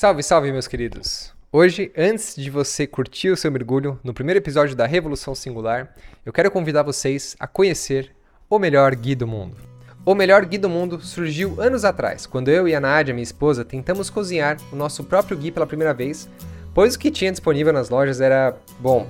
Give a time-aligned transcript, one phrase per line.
[0.00, 1.30] Salve, salve, meus queridos!
[1.52, 6.32] Hoje, antes de você curtir o seu mergulho no primeiro episódio da Revolução Singular, eu
[6.32, 8.10] quero convidar vocês a conhecer
[8.48, 9.58] o melhor Gui do mundo.
[10.06, 13.62] O melhor Gui do mundo surgiu anos atrás, quando eu e a Nádia, minha esposa,
[13.62, 16.26] tentamos cozinhar o nosso próprio Gui pela primeira vez,
[16.72, 19.06] pois o que tinha disponível nas lojas era, bom,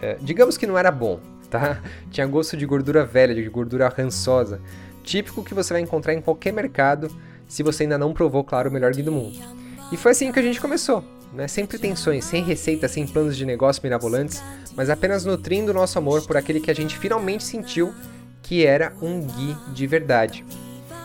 [0.00, 1.20] é, digamos que não era bom,
[1.50, 1.82] tá?
[2.10, 4.62] Tinha gosto de gordura velha, de gordura rançosa,
[5.04, 7.14] típico que você vai encontrar em qualquer mercado
[7.46, 9.61] se você ainda não provou, claro, o melhor Gui do mundo.
[9.92, 11.04] E foi assim que a gente começou,
[11.34, 11.46] né?
[11.46, 14.42] Sem pretensões, sem receitas, sem planos de negócio mirabolantes,
[14.74, 17.94] mas apenas nutrindo o nosso amor por aquele que a gente finalmente sentiu
[18.42, 20.46] que era um Gui de verdade.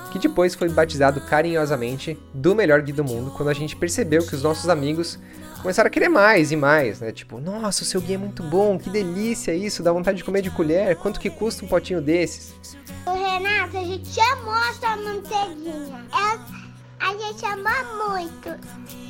[0.10, 4.34] Que depois foi batizado carinhosamente do melhor Gui do mundo, quando a gente percebeu que
[4.34, 5.20] os nossos amigos
[5.62, 7.12] começaram a querer mais e mais, né?
[7.12, 10.42] Tipo, nossa, o seu Gui é muito bom, que delícia isso, dá vontade de comer
[10.42, 12.54] de colher, quanto que custa um potinho desses?
[13.06, 16.06] O Renato, a gente mostra a manteiguinha.
[16.14, 16.67] É
[17.00, 18.50] a gente ama muito.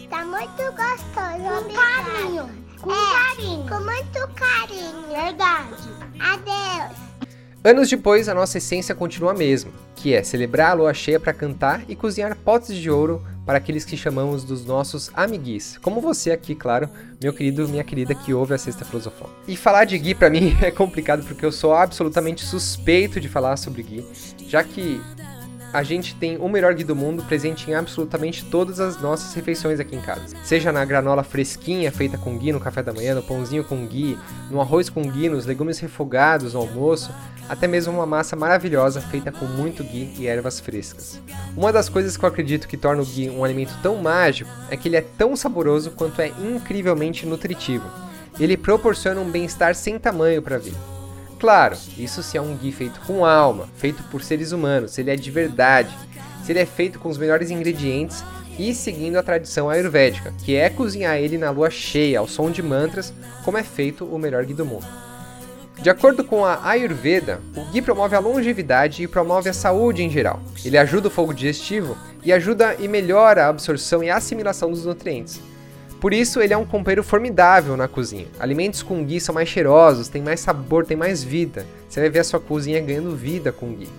[0.10, 1.66] Tá muito gostoso.
[1.66, 2.50] Com carinho.
[2.82, 3.68] Com é, carinho.
[3.68, 5.08] Com muito carinho.
[5.08, 5.90] Verdade.
[6.20, 7.08] Adeus.
[7.64, 11.34] Anos depois, a nossa essência continua a mesma, que é celebrar a lua cheia para
[11.34, 16.32] cantar e cozinhar potes de ouro para aqueles que chamamos dos nossos amiguis, como você
[16.32, 16.90] aqui, claro,
[17.22, 19.30] meu querido, minha querida que ouve a Sexta Filosofal.
[19.48, 23.56] E falar de Gui para mim é complicado porque eu sou absolutamente suspeito de falar
[23.56, 24.06] sobre Gui,
[24.48, 25.02] já que
[25.74, 29.80] a gente tem o melhor guia do mundo presente em absolutamente todas as nossas refeições
[29.80, 30.36] aqui em casa.
[30.44, 34.18] Seja na granola fresquinha feita com ghee no café da manhã, no pãozinho com ghee,
[34.50, 37.12] no arroz com ghee, nos legumes refogados no almoço,
[37.50, 41.22] até mesmo uma massa maravilhosa feita com muito ghee e ervas frescas.
[41.56, 44.78] Uma das coisas que eu acredito que torna o ghee um alimento tão mágico é
[44.78, 47.86] que ele é tão saboroso quanto é incrivelmente nutritivo.
[48.40, 50.97] Ele proporciona um bem-estar sem tamanho para a vida.
[51.40, 55.12] Claro, isso se é um ghee feito com alma, feito por seres humanos, se ele
[55.12, 55.96] é de verdade,
[56.44, 58.24] se ele é feito com os melhores ingredientes
[58.58, 62.64] e seguindo a tradição ayurvédica, que é cozinhar ele na lua cheia, ao som de
[62.64, 63.14] mantras,
[63.46, 64.86] como é feito o melhor ghee do mundo.
[65.80, 70.10] De acordo com a Ayurveda, o ghee promove a longevidade e promove a saúde em
[70.10, 70.42] geral.
[70.66, 75.40] Ele ajuda o fogo digestivo e ajuda e melhora a absorção e assimilação dos nutrientes.
[76.00, 78.28] Por isso, ele é um companheiro formidável na cozinha.
[78.40, 81.66] Alimentos com ghee são mais cheirosos, têm mais sabor, têm mais vida.
[81.90, 83.90] Você vai ver a sua cozinha ganhando vida com ghee.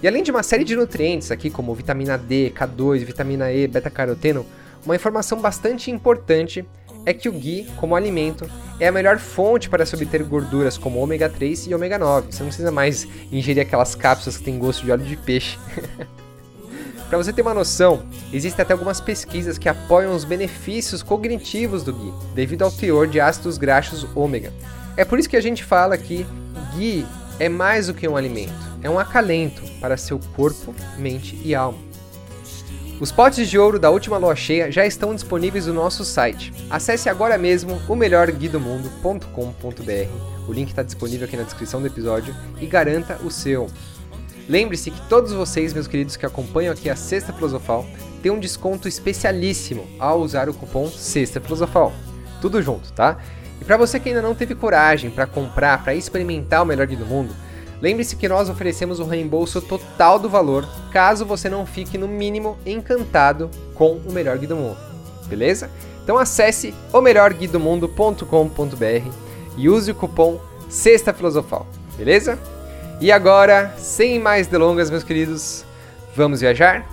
[0.00, 4.46] E além de uma série de nutrientes aqui, como vitamina D, K2, vitamina E, beta-caroteno,
[4.84, 6.64] uma informação bastante importante
[7.06, 11.00] é que o ghee, como alimento, é a melhor fonte para se obter gorduras como
[11.00, 12.32] ômega 3 e ômega 9.
[12.32, 15.58] Você não precisa mais ingerir aquelas cápsulas que têm gosto de óleo de peixe.
[17.14, 18.02] Para você ter uma noção,
[18.32, 23.20] existem até algumas pesquisas que apoiam os benefícios cognitivos do ghee, devido ao teor de
[23.20, 24.52] ácidos graxos ômega.
[24.96, 26.26] É por isso que a gente fala que
[26.74, 27.06] ghee
[27.38, 28.52] é mais do que um alimento,
[28.82, 31.78] é um acalento para seu corpo, mente e alma.
[33.00, 36.52] Os potes de ouro da última lua cheia já estão disponíveis no nosso site.
[36.68, 40.48] Acesse agora mesmo o melhorguidomundo.com.br.
[40.48, 43.68] O link está disponível aqui na descrição do episódio e garanta o seu.
[44.48, 47.86] Lembre-se que todos vocês, meus queridos que acompanham aqui a Sexta Filosofal,
[48.22, 51.92] têm um desconto especialíssimo ao usar o cupom Sexta Filosofal.
[52.40, 53.18] Tudo junto, tá?
[53.60, 57.06] E para você que ainda não teve coragem para comprar, para experimentar o melhor do
[57.06, 57.34] mundo,
[57.80, 62.58] lembre-se que nós oferecemos um reembolso total do valor, caso você não fique no mínimo
[62.66, 64.76] encantado com o melhor do mundo.
[65.26, 65.70] Beleza?
[66.02, 69.10] Então acesse o melhorguidomundo.com.br
[69.56, 70.38] e use o cupom
[70.68, 71.66] Sexta Filosofal.
[71.96, 72.38] Beleza?
[73.00, 75.64] E agora, sem mais delongas, meus queridos,
[76.16, 76.86] vamos viajar?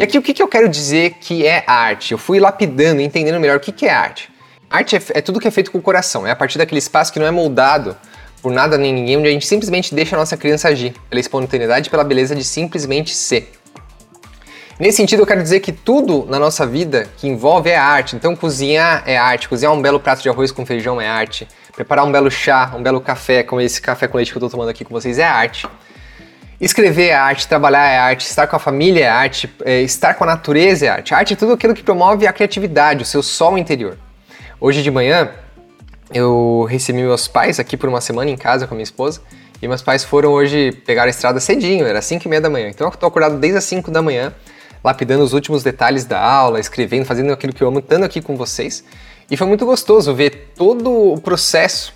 [0.00, 2.12] E aqui o que, que eu quero dizer que é arte?
[2.12, 4.30] Eu fui lapidando, entendendo melhor o que, que é arte.
[4.70, 7.12] Arte é, é tudo que é feito com o coração, é a partir daquele espaço
[7.12, 7.94] que não é moldado
[8.40, 11.88] por nada nem ninguém, onde a gente simplesmente deixa a nossa criança agir, pela espontaneidade
[11.88, 13.52] e pela beleza de simplesmente ser.
[14.78, 18.16] Nesse sentido, eu quero dizer que tudo na nossa vida que envolve é arte.
[18.16, 21.46] Então, cozinhar é arte, cozinhar um belo prato de arroz com feijão é arte,
[21.76, 24.48] preparar um belo chá, um belo café, como esse café com leite que eu estou
[24.48, 25.68] tomando aqui com vocês, é arte.
[26.60, 30.24] Escrever é arte, trabalhar é arte, estar com a família é arte, é, estar com
[30.24, 31.14] a natureza é arte.
[31.14, 33.96] arte é tudo aquilo que promove a criatividade, o seu sol interior.
[34.60, 35.30] Hoje de manhã,
[36.12, 39.22] eu recebi meus pais aqui por uma semana em casa com a minha esposa.
[39.62, 42.68] E meus pais foram hoje pegar a estrada cedinho, era 5 e meia da manhã.
[42.68, 44.34] Então eu tô acordado desde as 5 da manhã,
[44.84, 48.36] lapidando os últimos detalhes da aula, escrevendo, fazendo aquilo que eu amo, estando aqui com
[48.36, 48.84] vocês.
[49.30, 51.94] E foi muito gostoso ver todo o processo.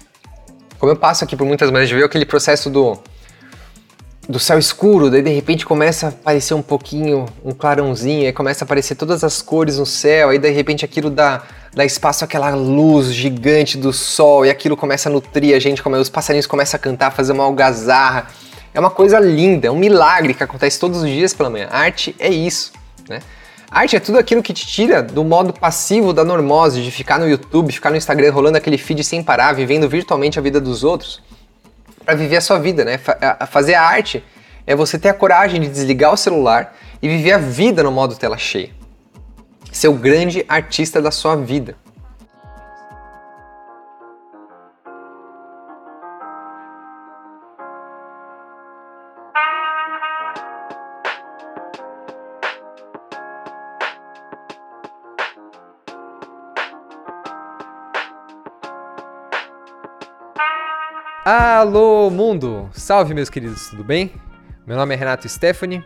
[0.78, 2.98] Como eu passo aqui por muitas manhãs de ver aquele processo do
[4.28, 8.64] do céu escuro, daí de repente começa a aparecer um pouquinho, um clarãozinho, aí começa
[8.64, 11.42] a aparecer todas as cores no céu, aí de repente aquilo dá,
[11.74, 15.96] dá espaço àquela luz gigante do sol, e aquilo começa a nutrir a gente, como
[15.96, 18.28] os passarinhos começam a cantar, fazer uma algazarra.
[18.72, 21.68] É uma coisa linda, é um milagre que acontece todos os dias pela manhã.
[21.70, 22.72] Arte é isso,
[23.08, 23.20] né?
[23.70, 27.28] Arte é tudo aquilo que te tira do modo passivo da normose, de ficar no
[27.28, 31.20] YouTube, ficar no Instagram rolando aquele feed sem parar, vivendo virtualmente a vida dos outros
[32.04, 32.98] para viver a sua vida, né?
[33.48, 34.22] Fazer a arte
[34.66, 38.14] é você ter a coragem de desligar o celular e viver a vida no modo
[38.16, 38.70] tela cheia.
[39.72, 41.76] Ser o grande artista da sua vida.
[61.64, 62.68] Alô, mundo!
[62.74, 64.12] Salve, meus queridos, tudo bem?
[64.66, 65.82] Meu nome é Renato Stephanie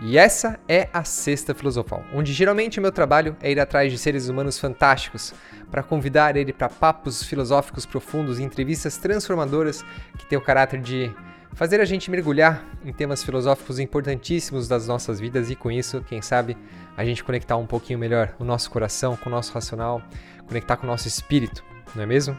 [0.00, 3.98] e essa é a Sexta Filosofal, onde geralmente o meu trabalho é ir atrás de
[3.98, 5.32] seres humanos fantásticos
[5.70, 9.84] para convidar ele para papos filosóficos profundos e entrevistas transformadoras
[10.18, 11.14] que têm o caráter de
[11.52, 16.20] fazer a gente mergulhar em temas filosóficos importantíssimos das nossas vidas e com isso, quem
[16.20, 16.58] sabe,
[16.96, 20.02] a gente conectar um pouquinho melhor o nosso coração com o nosso racional,
[20.48, 21.62] conectar com o nosso espírito,
[21.94, 22.36] não é mesmo?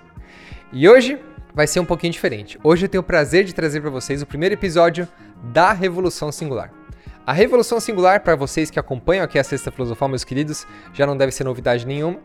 [0.74, 1.18] E hoje
[1.54, 2.60] vai ser um pouquinho diferente.
[2.64, 5.08] Hoje eu tenho o prazer de trazer para vocês o primeiro episódio
[5.44, 6.72] da Revolução Singular.
[7.26, 11.16] A Revolução Singular, para vocês que acompanham aqui a Sexta Filosofal, meus queridos, já não
[11.16, 12.20] deve ser novidade nenhuma.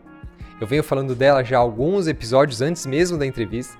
[0.59, 3.77] Eu venho falando dela já alguns episódios antes mesmo da entrevista.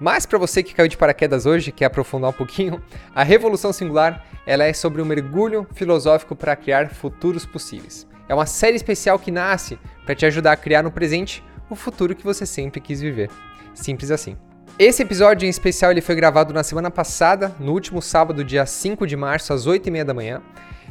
[0.00, 2.82] Mas para você que caiu de paraquedas hoje, quer aprofundar um pouquinho,
[3.14, 8.06] a Revolução Singular ela é sobre um mergulho filosófico para criar futuros possíveis.
[8.28, 12.14] É uma série especial que nasce para te ajudar a criar no presente o futuro
[12.14, 13.28] que você sempre quis viver.
[13.74, 14.36] Simples assim.
[14.76, 19.06] Esse episódio em especial ele foi gravado na semana passada, no último sábado, dia 5
[19.06, 20.42] de março, às 8h30 da manhã.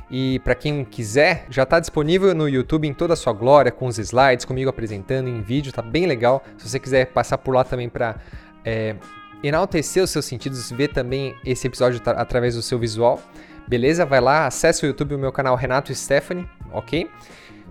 [0.10, 3.86] E para quem quiser, já está disponível no YouTube em toda a sua glória, com
[3.86, 6.42] os slides, comigo apresentando em vídeo, tá bem legal.
[6.58, 8.16] Se você quiser passar por lá também para
[8.64, 8.96] é,
[9.44, 13.22] enaltecer os seus sentidos, ver também esse episódio através do seu visual,
[13.68, 14.06] beleza?
[14.06, 17.10] Vai lá, acesse o YouTube, o meu canal Renato Stephanie, ok?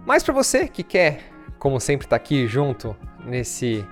[0.05, 1.21] Mas para você que quer,
[1.59, 2.95] como sempre, tá aqui junto
[3.25, 3.83] nesse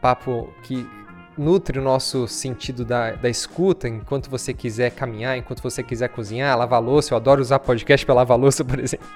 [0.00, 0.88] papo que
[1.36, 6.56] nutre o nosso sentido da, da escuta enquanto você quiser caminhar, enquanto você quiser cozinhar,
[6.56, 7.12] lavar louça.
[7.12, 9.06] Eu adoro usar podcast para lavar louça, por exemplo.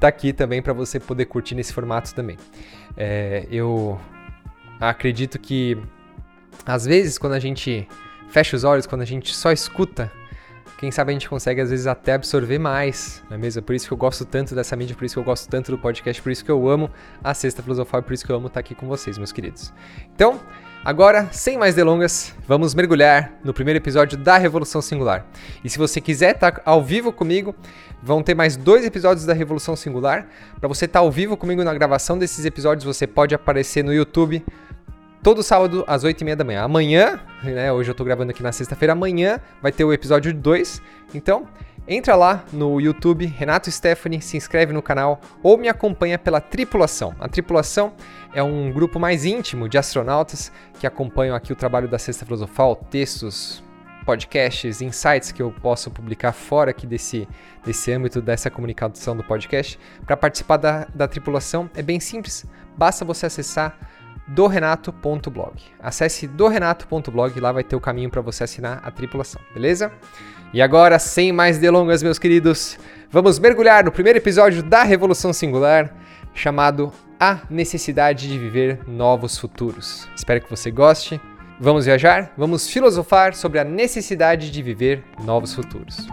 [0.00, 2.36] tá aqui também para você poder curtir nesse formato também.
[2.96, 3.98] É, eu
[4.80, 5.78] acredito que
[6.66, 7.88] às vezes quando a gente
[8.28, 10.10] fecha os olhos, quando a gente só escuta,
[10.78, 13.62] quem sabe a gente consegue às vezes até absorver mais, não é mesmo?
[13.62, 15.78] Por isso que eu gosto tanto dessa mídia, por isso que eu gosto tanto do
[15.78, 16.90] podcast, por isso que eu amo
[17.22, 19.72] a Sexta Filosofal por isso que eu amo estar aqui com vocês, meus queridos.
[20.12, 20.40] Então,
[20.84, 25.24] Agora, sem mais delongas, vamos mergulhar no primeiro episódio da Revolução Singular.
[25.62, 27.54] E se você quiser estar tá ao vivo comigo,
[28.02, 30.26] vão ter mais dois episódios da Revolução Singular.
[30.58, 33.94] Para você estar tá ao vivo comigo na gravação desses episódios, você pode aparecer no
[33.94, 34.44] YouTube
[35.22, 36.62] todo sábado às 8h30 da manhã.
[36.62, 40.82] Amanhã, né, hoje eu estou gravando aqui na sexta-feira, amanhã vai ter o episódio 2.
[41.14, 41.46] Então,
[41.86, 47.12] Entra lá no YouTube, Renato Stephanie, se inscreve no canal ou me acompanha pela Tripulação.
[47.18, 47.92] A Tripulação
[48.32, 52.76] é um grupo mais íntimo de astronautas que acompanham aqui o trabalho da Sexta Filosofal,
[52.76, 53.64] textos,
[54.06, 57.28] podcasts, insights que eu posso publicar fora aqui desse,
[57.64, 59.78] desse âmbito dessa comunicação do podcast.
[60.06, 62.46] Para participar da, da tripulação é bem simples,
[62.76, 63.76] basta você acessar
[64.28, 65.60] dorenato.blog.
[65.80, 69.92] Acesse dorenato.blog, lá vai ter o caminho para você assinar a tripulação, beleza?
[70.52, 72.78] E agora, sem mais delongas, meus queridos,
[73.10, 75.90] vamos mergulhar no primeiro episódio da Revolução Singular,
[76.34, 80.06] chamado A Necessidade de Viver Novos Futuros.
[80.14, 81.18] Espero que você goste.
[81.58, 82.32] Vamos viajar?
[82.36, 86.06] Vamos filosofar sobre a necessidade de viver novos futuros.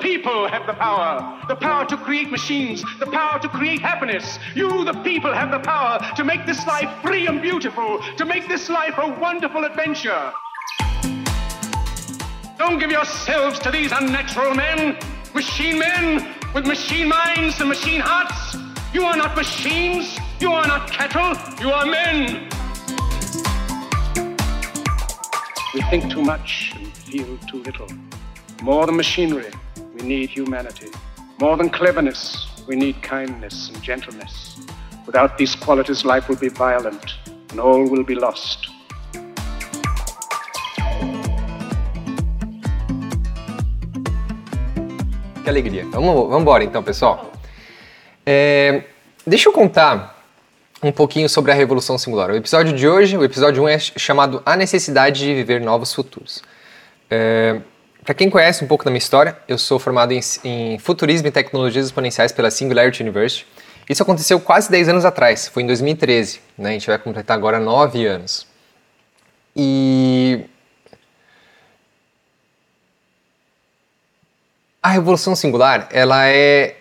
[0.00, 1.38] People, have the power.
[1.46, 4.40] The power to create machines, the power to create happiness.
[4.56, 8.48] You, the people, have the power to make this life free and beautiful, to make
[8.48, 10.32] this life a wonderful adventure.
[12.58, 14.96] Don't give yourselves to these unnatural men,
[15.34, 18.56] machine men with machine minds and machine hearts.
[18.94, 20.18] You are not machines.
[20.40, 21.36] You are not cattle.
[21.60, 22.48] You are men.
[25.74, 27.88] We think too much and feel too little.
[28.62, 29.52] More than machinery,
[29.94, 30.88] we need humanity.
[31.38, 34.58] More than cleverness, we need kindness and gentleness.
[35.04, 37.16] Without these qualities, life will be violent
[37.50, 38.70] and all will be lost.
[45.46, 45.86] Que alegria.
[45.92, 47.30] Vamos, vamos embora então, pessoal.
[48.24, 48.82] É,
[49.24, 50.20] deixa eu contar
[50.82, 52.30] um pouquinho sobre a Revolução Singular.
[52.30, 56.42] O episódio de hoje, o episódio 1 é chamado A Necessidade de Viver Novos Futuros.
[57.08, 57.60] É,
[58.04, 61.30] Para quem conhece um pouco da minha história, eu sou formado em, em Futurismo e
[61.30, 63.46] Tecnologias Exponenciais pela Singularity University.
[63.88, 66.40] Isso aconteceu quase 10 anos atrás, foi em 2013.
[66.58, 66.70] Né?
[66.70, 68.48] A gente vai completar agora 9 anos.
[69.54, 70.40] E
[74.86, 76.76] a Revolução Singular, ela é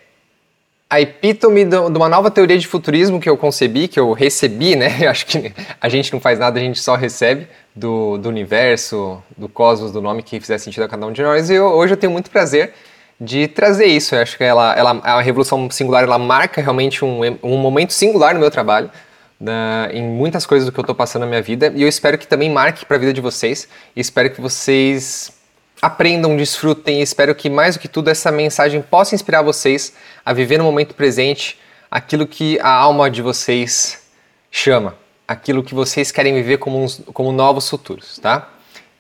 [0.87, 4.95] a epítome de uma nova teoria de futurismo que eu concebi, que eu recebi, né?
[5.01, 9.23] Eu acho que a gente não faz nada, a gente só recebe do, do universo,
[9.35, 11.49] do cosmos, do nome que fizer sentido a cada um de nós.
[11.49, 12.73] E eu, hoje eu tenho muito prazer
[13.19, 14.13] de trazer isso.
[14.13, 18.35] Eu acho que ela, ela, a Revolução Singular ela marca realmente um, um momento singular
[18.35, 18.91] no meu trabalho.
[19.39, 22.17] Na, em muitas coisas do que eu estou passando na minha vida e eu espero
[22.17, 25.34] que também marque para a vida de vocês e espero que vocês
[25.81, 27.01] aprendam, desfrutem.
[27.01, 29.93] Espero que mais do que tudo essa mensagem possa inspirar vocês
[30.25, 34.03] a viver no momento presente aquilo que a alma de vocês
[34.51, 34.95] chama,
[35.27, 38.49] aquilo que vocês querem viver como, uns, como novos futuros, tá?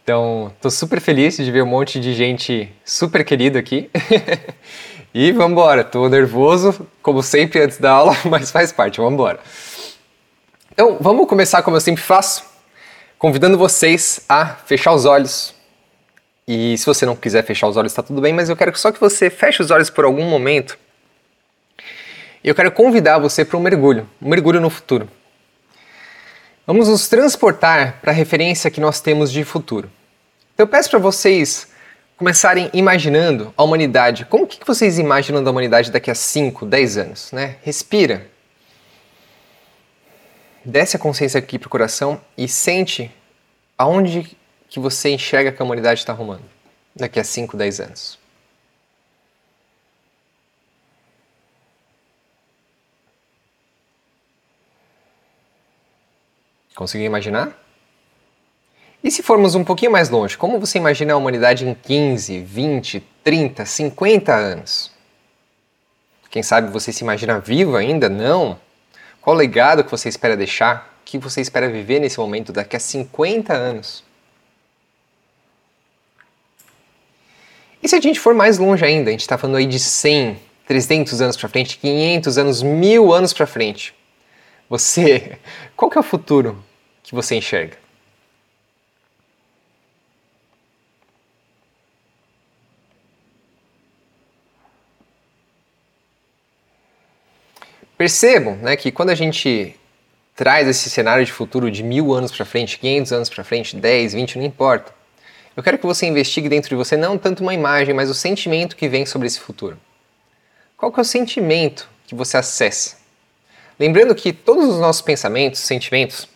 [0.03, 3.89] Então, estou super feliz de ver um monte de gente super querida aqui.
[5.11, 5.83] e vamos embora.
[5.83, 8.97] Tô nervoso, como sempre antes da aula, mas faz parte.
[8.97, 9.39] Vamos embora.
[10.71, 12.43] Então, vamos começar como eu sempre faço,
[13.17, 15.54] convidando vocês a fechar os olhos
[16.47, 18.91] e se você não quiser fechar os olhos, está tudo bem, mas eu quero só
[18.91, 20.77] que você feche os olhos por algum momento.
[22.43, 25.09] Eu quero convidar você para um mergulho, um mergulho no futuro.
[26.67, 29.89] Vamos nos transportar para a referência que nós temos de futuro.
[30.53, 31.67] Então eu peço para vocês
[32.17, 34.25] começarem imaginando a humanidade.
[34.25, 37.31] Como que vocês imaginam da humanidade daqui a 5, 10 anos?
[37.31, 37.57] Né?
[37.63, 38.27] Respira.
[40.63, 43.11] Desce a consciência aqui para o coração e sente
[43.77, 44.37] aonde
[44.75, 46.43] que você enxerga que a humanidade está arrumando
[46.93, 48.19] daqui a 5, 10 anos?
[56.75, 57.57] Conseguiu imaginar?
[59.01, 62.99] E se formos um pouquinho mais longe, como você imagina a humanidade em 15, 20,
[63.23, 64.91] 30, 50 anos?
[66.29, 68.09] Quem sabe você se imagina vivo ainda?
[68.09, 68.59] Não?
[69.21, 70.93] Qual legado que você espera deixar?
[70.99, 74.03] O que você espera viver nesse momento daqui a 50 anos?
[77.85, 80.39] E se a gente for mais longe ainda, a gente está falando aí de 100,
[80.65, 83.93] 300 anos para frente, 500 anos, mil anos para frente.
[84.67, 85.37] Você,
[85.77, 86.65] qual que é o futuro
[87.03, 87.77] que você enxerga?
[97.95, 99.75] Percebam né, que quando a gente
[100.35, 104.13] traz esse cenário de futuro de mil anos para frente, 500 anos para frente, 10,
[104.13, 105.04] 20, não importa.
[105.55, 108.75] Eu quero que você investigue dentro de você não tanto uma imagem, mas o sentimento
[108.75, 109.79] que vem sobre esse futuro.
[110.75, 112.97] Qual que é o sentimento que você acessa?
[113.79, 116.27] Lembrando que todos os nossos pensamentos, sentimentos,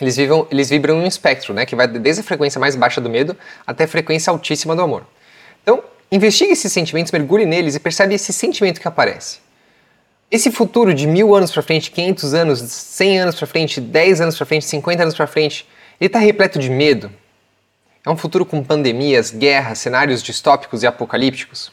[0.00, 3.00] eles, vibram, eles vibram em um espectro, né, que vai desde a frequência mais baixa
[3.00, 5.06] do medo até a frequência altíssima do amor.
[5.62, 9.38] Então, investigue esses sentimentos, mergulhe neles e percebe esse sentimento que aparece.
[10.30, 14.36] Esse futuro de mil anos para frente, 500 anos, 100 anos para frente, 10 anos
[14.36, 15.68] para frente, 50 anos para frente,
[16.00, 17.10] ele está repleto de medo,
[18.04, 21.70] é um futuro com pandemias, guerras, cenários distópicos e apocalípticos?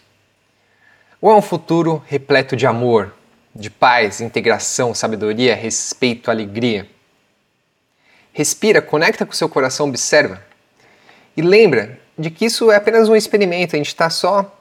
[1.22, 3.14] Ou é um futuro repleto de amor,
[3.56, 6.88] de paz, integração, sabedoria, respeito, alegria?
[8.34, 10.42] Respira, conecta com o seu coração, observa.
[11.36, 14.54] E lembra de que isso é apenas um experimento, a gente está só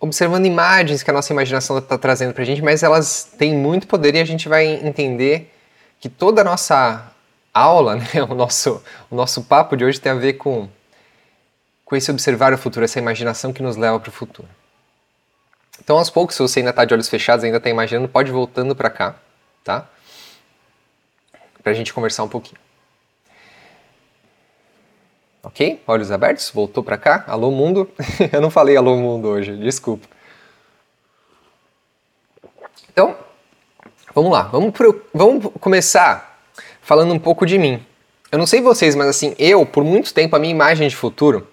[0.00, 3.86] observando imagens que a nossa imaginação está trazendo para a gente, mas elas têm muito
[3.86, 5.52] poder e a gente vai entender
[6.00, 7.10] que toda a nossa
[7.54, 10.68] aula, né, o, nosso, o nosso papo de hoje tem a ver com
[11.86, 14.48] com esse observar o futuro, essa imaginação que nos leva para o futuro.
[15.80, 18.32] Então, aos poucos, se você ainda está de olhos fechados, ainda está imaginando, pode ir
[18.32, 19.14] voltando para cá,
[19.62, 19.88] tá?
[21.62, 22.60] Para a gente conversar um pouquinho.
[25.44, 25.80] Ok?
[25.86, 27.24] Olhos abertos, voltou para cá.
[27.28, 27.88] Alô, mundo.
[28.32, 30.08] Eu não falei alô, mundo hoje, desculpa.
[32.90, 33.16] Então,
[34.12, 34.42] vamos lá.
[34.42, 36.42] Vamos, pro, vamos começar
[36.82, 37.86] falando um pouco de mim.
[38.32, 41.46] Eu não sei vocês, mas assim, eu, por muito tempo, a minha imagem de futuro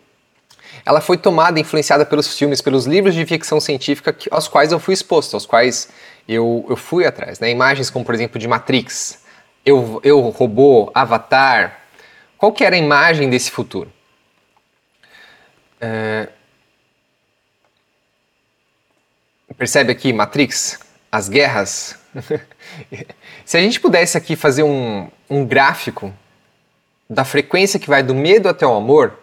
[0.85, 4.93] ela foi tomada influenciada pelos filmes, pelos livros de ficção científica aos quais eu fui
[4.93, 5.89] exposto, aos quais
[6.27, 7.39] eu, eu fui atrás.
[7.39, 7.49] Né?
[7.49, 9.23] Imagens como, por exemplo, de Matrix,
[9.65, 11.79] eu, eu robô, Avatar.
[12.37, 13.91] Qual que era a imagem desse futuro?
[15.79, 16.27] É...
[19.57, 20.79] Percebe aqui, Matrix?
[21.09, 21.97] As guerras?
[23.45, 26.13] Se a gente pudesse aqui fazer um, um gráfico
[27.09, 29.22] da frequência que vai do medo até o amor,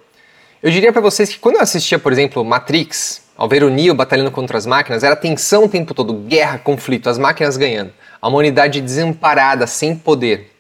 [0.63, 3.95] Eu diria para vocês que quando eu assistia, por exemplo, Matrix, ao ver o Neo
[3.95, 8.29] batalhando contra as máquinas, era tensão o tempo todo, guerra, conflito, as máquinas ganhando, a
[8.29, 10.53] humanidade desamparada, sem poder.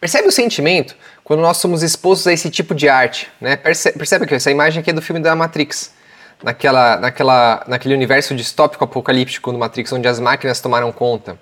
[0.00, 3.54] Percebe o sentimento quando nós somos expostos a esse tipo de arte, né?
[3.54, 5.94] Percebe, percebe que essa imagem aqui é do filme da Matrix,
[6.42, 11.38] naquela, naquela, naquele universo distópico apocalíptico do Matrix, onde as máquinas tomaram conta.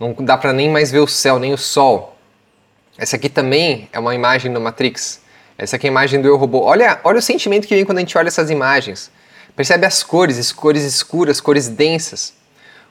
[0.00, 2.16] Não dá para nem mais ver o céu, nem o sol.
[2.98, 5.24] Essa aqui também é uma imagem do Matrix.
[5.58, 6.60] Essa aqui é a imagem do Eu Robô.
[6.62, 9.10] Olha, olha o sentimento que vem quando a gente olha essas imagens.
[9.54, 12.34] Percebe as cores, cores escuras, cores densas.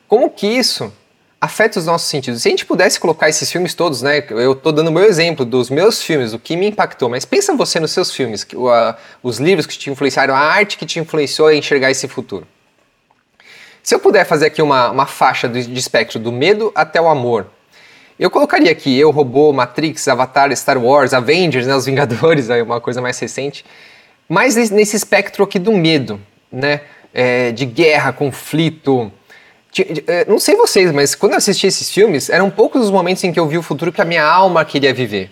[0.07, 0.91] Como que isso
[1.39, 2.41] afeta os nossos sentidos?
[2.41, 4.25] Se a gente pudesse colocar esses filmes todos, né?
[4.31, 7.55] Eu estou dando o meu exemplo dos meus filmes, o que me impactou, mas pensa
[7.55, 8.47] você nos seus filmes,
[9.21, 12.47] os livros que te influenciaram, a arte que te influenciou a enxergar esse futuro.
[13.83, 17.45] Se eu puder fazer aqui uma, uma faixa de espectro do medo até o amor,
[18.17, 22.79] eu colocaria aqui Eu, Robô, Matrix, Avatar, Star Wars, Avengers, né, Os Vingadores, aí uma
[22.79, 23.65] coisa mais recente,
[24.27, 26.19] mas nesse espectro aqui do medo,
[26.51, 26.81] né?
[27.13, 29.11] É, de guerra, conflito.
[30.07, 33.31] É, não sei vocês, mas quando eu assisti esses filmes, eram poucos os momentos em
[33.31, 35.31] que eu vi o futuro que a minha alma queria viver.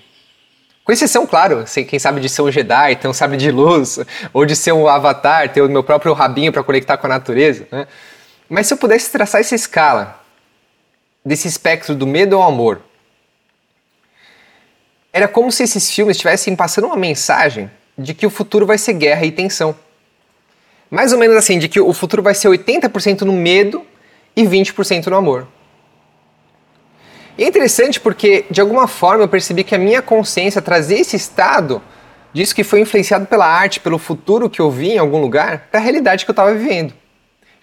[0.84, 4.00] Com exceção, claro, quem sabe de ser um Jedi, ter um sabre de luz,
[4.34, 7.68] ou de ser um avatar, ter o meu próprio rabinho para conectar com a natureza.
[7.72, 7.88] Né?
[8.50, 10.23] Mas se eu pudesse traçar essa escala
[11.26, 12.82] desse espectro do medo ao amor,
[15.12, 18.94] era como se esses filmes estivessem passando uma mensagem de que o futuro vai ser
[18.94, 19.76] guerra e tensão.
[20.90, 23.86] Mais ou menos assim, de que o futuro vai ser 80% no medo
[24.36, 25.48] e 20% no amor.
[27.38, 31.16] E é interessante porque, de alguma forma, eu percebi que a minha consciência trazia esse
[31.16, 31.82] estado
[32.32, 35.80] disso que foi influenciado pela arte, pelo futuro que eu vi em algum lugar, para
[35.80, 36.94] a realidade que eu estava vivendo.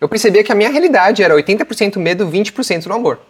[0.00, 3.20] Eu percebia que a minha realidade era 80% medo, 20% no amor.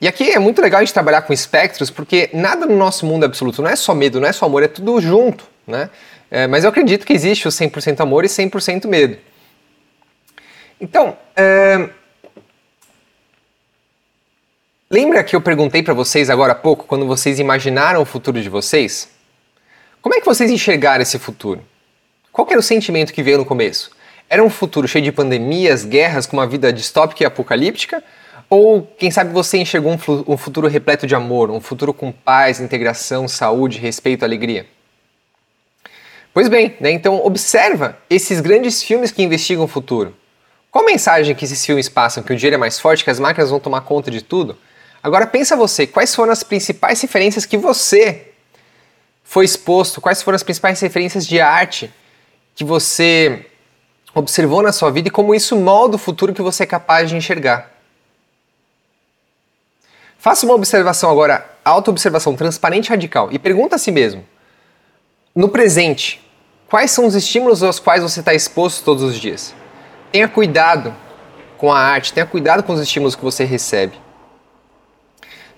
[0.00, 3.22] E aqui é muito legal a gente trabalhar com espectros, porque nada no nosso mundo
[3.22, 5.88] é absoluto, não é só medo, não é só amor, é tudo junto, né?
[6.30, 9.16] É, mas eu acredito que existe o 100% amor e 100% medo.
[10.80, 11.88] Então, é...
[14.90, 18.48] lembra que eu perguntei para vocês agora há pouco, quando vocês imaginaram o futuro de
[18.48, 19.08] vocês?
[20.02, 21.64] Como é que vocês enxergaram esse futuro?
[22.32, 23.90] Qual era o sentimento que veio no começo?
[24.28, 28.02] Era um futuro cheio de pandemias, guerras, com uma vida distópica e apocalíptica?
[28.48, 33.26] Ou, quem sabe, você enxergou um, futuro repleto de amor, um futuro com paz, integração,
[33.26, 34.66] saúde, respeito, alegria?
[36.32, 40.14] Pois bem, né, então observa esses grandes filmes que investigam o futuro.
[40.70, 42.22] Qual mensagem que esses filmes passam?
[42.22, 44.58] Que o dinheiro é mais forte, que as máquinas vão tomar conta de tudo?
[45.00, 48.32] Agora pensa você, quais foram as principais referências que você
[49.22, 50.00] foi exposto?
[50.00, 51.92] Quais foram as principais referências de arte
[52.54, 53.46] que você
[54.14, 57.16] observou na sua vida e como isso molda o futuro que você é capaz de
[57.16, 57.73] enxergar?
[60.24, 64.24] Faça uma observação agora, auto-observação transparente radical e pergunta a si mesmo:
[65.36, 66.24] no presente,
[66.66, 69.54] Quais são os estímulos aos quais você está exposto todos os dias?
[70.10, 70.94] Tenha cuidado
[71.58, 73.92] com a arte, tenha cuidado com os estímulos que você recebe.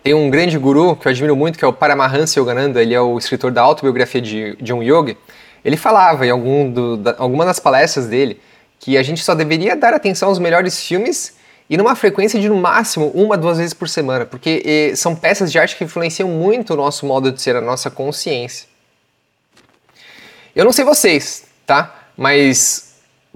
[0.03, 3.01] Tem um grande guru que eu admiro muito, que é o Paramahansa Yogananda, ele é
[3.01, 5.17] o escritor da autobiografia de John Yogi.
[5.65, 8.41] Ele falava em algum do, da, alguma das palestras dele
[8.81, 11.37] que a gente só deveria dar atenção aos melhores filmes
[11.69, 15.59] e numa frequência de no máximo uma, duas vezes por semana, porque são peças de
[15.59, 18.69] arte que influenciam muito o nosso modo de ser, a nossa consciência.
[20.55, 22.07] Eu não sei vocês, tá?
[22.17, 22.95] Mas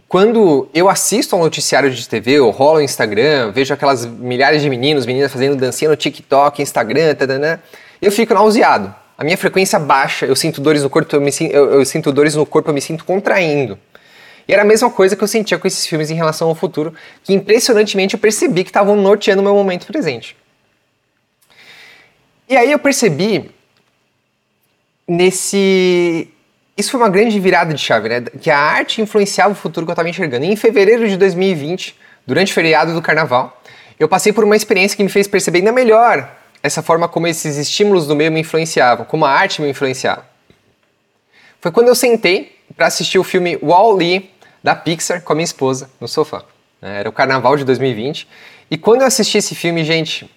[0.09, 4.71] quando eu assisto ao noticiário de TV, ou rolo no Instagram, vejo aquelas milhares de
[4.71, 7.63] meninos, meninas fazendo dancinha no TikTok, Instagram, tadana,
[8.01, 8.95] eu fico nauseado.
[9.19, 12.35] A minha frequência baixa, eu sinto dores no corpo, eu, me, eu, eu sinto dores
[12.35, 13.79] no corpo, eu me sinto contraindo.
[14.51, 16.93] E era a mesma coisa que eu sentia com esses filmes em relação ao futuro,
[17.23, 20.37] que impressionantemente eu percebi que estavam norteando o meu momento presente.
[22.49, 23.49] E aí eu percebi
[25.07, 26.29] nesse
[26.77, 28.23] isso foi uma grande virada de chave, né?
[28.23, 30.45] Que a arte influenciava o futuro que eu estava enxergando.
[30.45, 33.63] E em fevereiro de 2020, durante o feriado do carnaval,
[34.01, 36.29] eu passei por uma experiência que me fez perceber ainda melhor
[36.61, 40.27] essa forma como esses estímulos do meio me influenciavam, como a arte me influenciava.
[41.61, 45.91] Foi quando eu sentei para assistir o filme Wall-E da Pixar com a minha esposa
[46.01, 46.43] no sofá.
[46.81, 48.27] Era o carnaval de 2020.
[48.71, 50.31] E quando eu assisti esse filme, gente,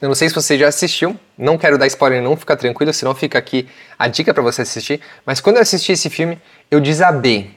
[0.00, 3.14] eu não sei se você já assistiu, não quero dar spoiler não, fica tranquilo, senão
[3.14, 3.68] fica aqui
[3.98, 5.00] a dica para você assistir.
[5.26, 6.40] Mas quando eu assisti esse filme,
[6.70, 7.50] eu desabei.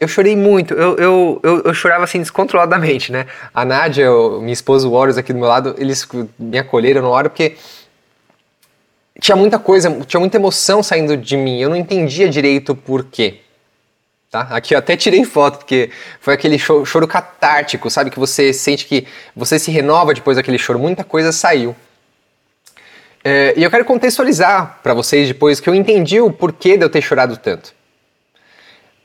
[0.00, 3.26] Eu chorei muito, eu, eu, eu, eu chorava assim descontroladamente, né?
[3.54, 7.30] A Nádia, minha esposa, o Horus aqui do meu lado, eles me acolheram na hora
[7.30, 7.56] porque
[9.20, 13.43] tinha muita coisa, tinha muita emoção saindo de mim, eu não entendia direito o porquê.
[14.34, 14.48] Tá?
[14.50, 18.10] Aqui eu até tirei foto, porque foi aquele choro, choro catártico, sabe?
[18.10, 21.76] Que você sente que você se renova depois daquele choro, muita coisa saiu.
[23.22, 26.90] É, e eu quero contextualizar para vocês depois que eu entendi o porquê de eu
[26.90, 27.72] ter chorado tanto.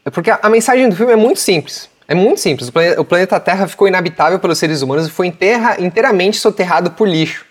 [0.03, 1.87] É porque a, a mensagem do filme é muito simples.
[2.07, 2.69] É muito simples.
[2.69, 6.89] O planeta, o planeta Terra ficou inabitável pelos seres humanos e foi inteira, inteiramente soterrado
[6.89, 7.45] por lixo.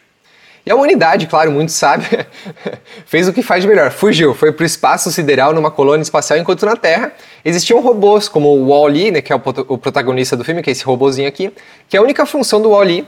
[0.64, 2.26] E a humanidade, claro, muito sábia,
[3.06, 3.90] fez o que faz de melhor.
[3.90, 7.12] Fugiu, foi para o espaço sideral numa colônia espacial, enquanto na Terra
[7.44, 10.72] existiam robôs, como o Wall-E, né, que é o, o, protagonista do filme, que é
[10.72, 11.52] esse robôzinho aqui,
[11.88, 13.06] que a única função do Wall-E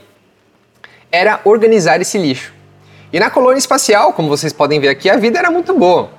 [1.13, 2.55] era organizar esse lixo.
[3.13, 6.11] E na colônia espacial, como vocês podem ver aqui, a vida era muito boa.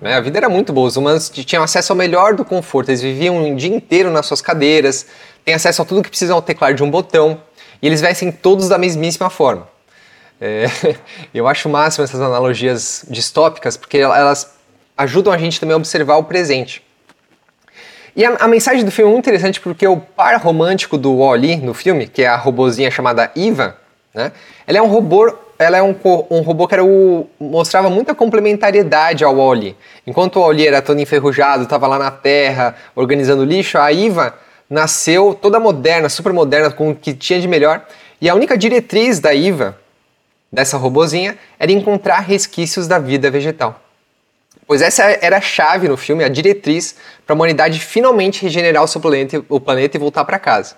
[0.00, 0.14] Né?
[0.14, 0.88] A vida era muito boa.
[0.88, 2.88] Os humanos tinham acesso ao melhor do conforto.
[2.88, 5.06] Eles viviam um dia inteiro nas suas cadeiras,
[5.44, 7.40] têm acesso a tudo que precisam ao teclado de um botão,
[7.82, 9.68] e eles vestem todos da mesmíssima forma.
[10.40, 10.66] É,
[11.34, 14.54] eu acho o máximo essas analogias distópicas, porque elas
[14.96, 16.82] ajudam a gente também a observar o presente.
[18.16, 21.56] E a, a mensagem do filme é muito interessante porque o par romântico do Wally
[21.56, 23.76] no filme, que é a robozinha chamada Eva,
[24.14, 24.32] né,
[24.66, 25.94] ela é um robô, ela é um,
[26.30, 29.76] um robô que era o, mostrava muita complementariedade ao Wally.
[30.06, 34.34] Enquanto o Wally era todo enferrujado, estava lá na Terra organizando lixo, a Eva
[34.68, 37.84] nasceu toda moderna, super moderna, com o que tinha de melhor.
[38.20, 39.76] E a única diretriz da Eva
[40.52, 43.80] dessa robozinha era encontrar resquícios da vida vegetal.
[44.66, 46.94] Pois essa era a chave no filme, a diretriz
[47.26, 50.76] para a humanidade finalmente regenerar o seu planeta, o planeta e voltar para casa.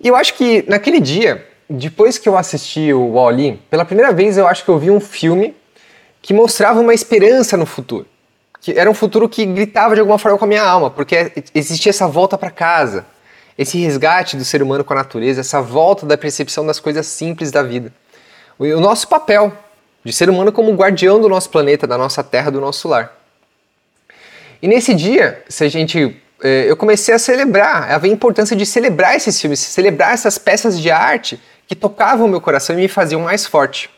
[0.00, 4.38] E eu acho que naquele dia, depois que eu assisti o Wall-E, pela primeira vez
[4.38, 5.54] eu acho que eu vi um filme
[6.20, 8.06] que mostrava uma esperança no futuro.
[8.60, 11.90] Que era um futuro que gritava de alguma forma com a minha alma, porque existia
[11.90, 13.06] essa volta para casa,
[13.56, 17.52] esse resgate do ser humano com a natureza, essa volta da percepção das coisas simples
[17.52, 17.92] da vida
[18.58, 19.52] o nosso papel
[20.04, 23.16] de ser humano como guardião do nosso planeta, da nossa terra, do nosso lar.
[24.60, 28.56] E nesse dia, se a gente, eh, eu comecei a celebrar, a ver a importância
[28.56, 32.82] de celebrar esses filmes, celebrar essas peças de arte que tocavam o meu coração e
[32.82, 33.88] me faziam mais forte.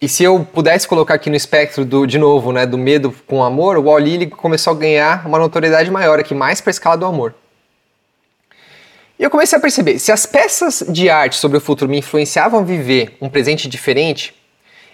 [0.00, 3.38] E se eu pudesse colocar aqui no espectro do, de novo, né, do medo com
[3.38, 6.96] o amor, o Wall-E começou a ganhar uma notoriedade maior aqui, mais para a escala
[6.96, 7.34] do amor.
[9.18, 12.60] E eu comecei a perceber, se as peças de arte sobre o futuro me influenciavam
[12.60, 14.32] a viver um presente diferente,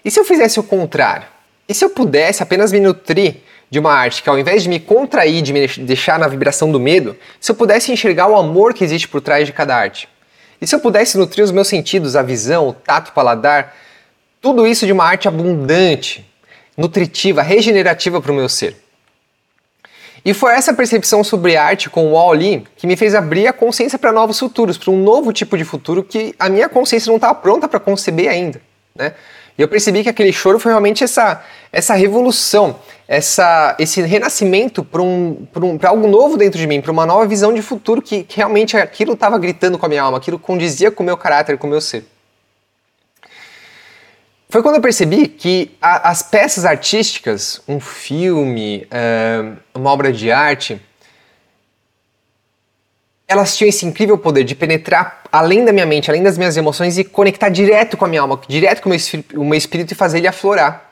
[0.02, 1.26] e se eu fizesse o contrário?
[1.68, 3.36] E se eu pudesse apenas me nutrir
[3.68, 6.80] de uma arte que ao invés de me contrair, de me deixar na vibração do
[6.80, 10.08] medo, se eu pudesse enxergar o amor que existe por trás de cada arte?
[10.60, 13.76] E se eu pudesse nutrir os meus sentidos, a visão, o tato, o paladar,
[14.40, 16.24] tudo isso de uma arte abundante,
[16.76, 18.83] nutritiva, regenerativa para o meu ser?
[20.24, 23.98] E foi essa percepção sobre arte com o Wall-E que me fez abrir a consciência
[23.98, 27.34] para novos futuros, para um novo tipo de futuro que a minha consciência não estava
[27.34, 28.60] pronta para conceber ainda.
[28.94, 29.12] Né?
[29.58, 35.02] E eu percebi que aquele choro foi realmente essa, essa revolução, essa, esse renascimento para
[35.02, 38.38] um, um, algo novo dentro de mim, para uma nova visão de futuro que, que
[38.38, 41.66] realmente aquilo estava gritando com a minha alma, aquilo condizia com o meu caráter, com
[41.66, 42.04] o meu ser
[44.54, 50.30] foi quando eu percebi que a, as peças artísticas, um filme, uh, uma obra de
[50.30, 50.80] arte,
[53.26, 56.96] elas tinham esse incrível poder de penetrar além da minha mente, além das minhas emoções
[56.96, 59.00] e conectar direto com a minha alma, direto com o meu,
[59.34, 60.88] o meu espírito e fazer ele aflorar.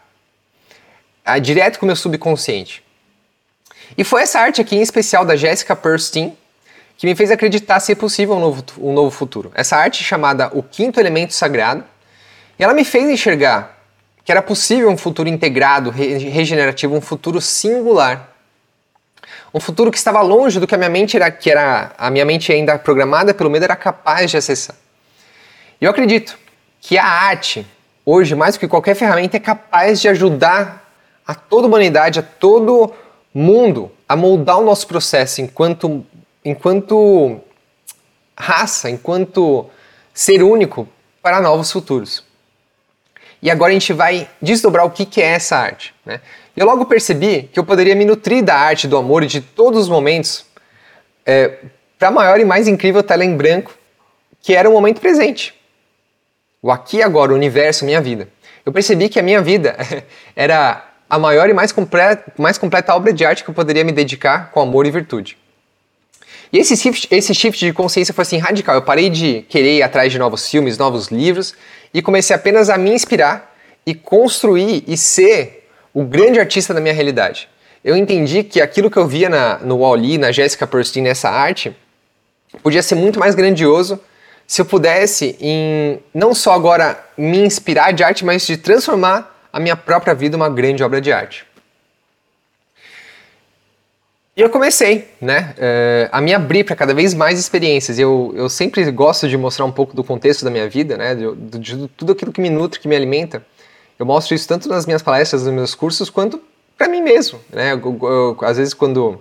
[1.25, 2.83] Uh, direto com o meu subconsciente.
[3.97, 6.37] E foi essa arte aqui, em especial da Jessica Perstein,
[6.99, 9.53] que me fez acreditar ser possível um novo, um novo futuro.
[9.55, 11.85] Essa arte chamada O Quinto Elemento Sagrado,
[12.63, 13.77] e ela me fez enxergar
[14.25, 18.37] que era possível um futuro integrado, regenerativo, um futuro singular.
[19.53, 22.25] Um futuro que estava longe do que a minha mente era, que era a minha
[22.25, 24.77] mente ainda programada pelo medo era capaz de acessar.
[25.81, 26.39] E eu acredito
[26.81, 27.67] que a arte,
[28.07, 30.89] hoje mais do que qualquer ferramenta, é capaz de ajudar
[31.27, 32.95] a toda a humanidade, a todo
[33.35, 36.07] mundo a moldar o nosso processo enquanto
[36.45, 37.41] enquanto
[38.39, 39.69] raça, enquanto
[40.15, 40.87] ser único
[41.21, 42.31] para novos futuros.
[43.43, 45.93] E agora a gente vai desdobrar o que, que é essa arte.
[46.07, 46.21] Né?
[46.57, 49.81] Eu logo percebi que eu poderia me nutrir da arte, do amor e de todos
[49.81, 50.47] os momentos
[51.27, 51.57] é,
[51.99, 53.75] para a maior e mais incrível tela em branco,
[54.41, 55.55] que era o momento presente.
[56.63, 58.29] O aqui e agora, o universo, minha vida.
[58.65, 59.77] Eu percebi que a minha vida
[60.37, 63.91] era a maior e mais completa, mais completa obra de arte que eu poderia me
[63.91, 65.37] dedicar com amor e virtude.
[66.53, 68.75] E esse shift, esse shift de consciência foi assim radical.
[68.75, 71.55] Eu parei de querer ir atrás de novos filmes, novos livros
[71.93, 76.95] e comecei apenas a me inspirar e construir e ser o grande artista da minha
[76.95, 77.49] realidade.
[77.85, 81.77] Eu entendi que aquilo que eu via na, no Wall-E, na Jessica Perstein, nessa arte,
[82.63, 84.01] podia ser muito mais grandioso
[84.47, 89.59] se eu pudesse em não só agora me inspirar de arte, mas de transformar a
[89.59, 91.45] minha própria vida uma grande obra de arte.
[94.35, 97.99] E eu comecei, né, uh, a me abrir para cada vez mais experiências.
[97.99, 101.35] Eu, eu sempre gosto de mostrar um pouco do contexto da minha vida, né, de,
[101.35, 103.45] de, de tudo aquilo que me nutre, que me alimenta.
[103.99, 106.41] Eu mostro isso tanto nas minhas palestras, nos meus cursos, quanto
[106.79, 107.75] para mim mesmo, né?
[107.75, 109.21] Eu, eu, às vezes quando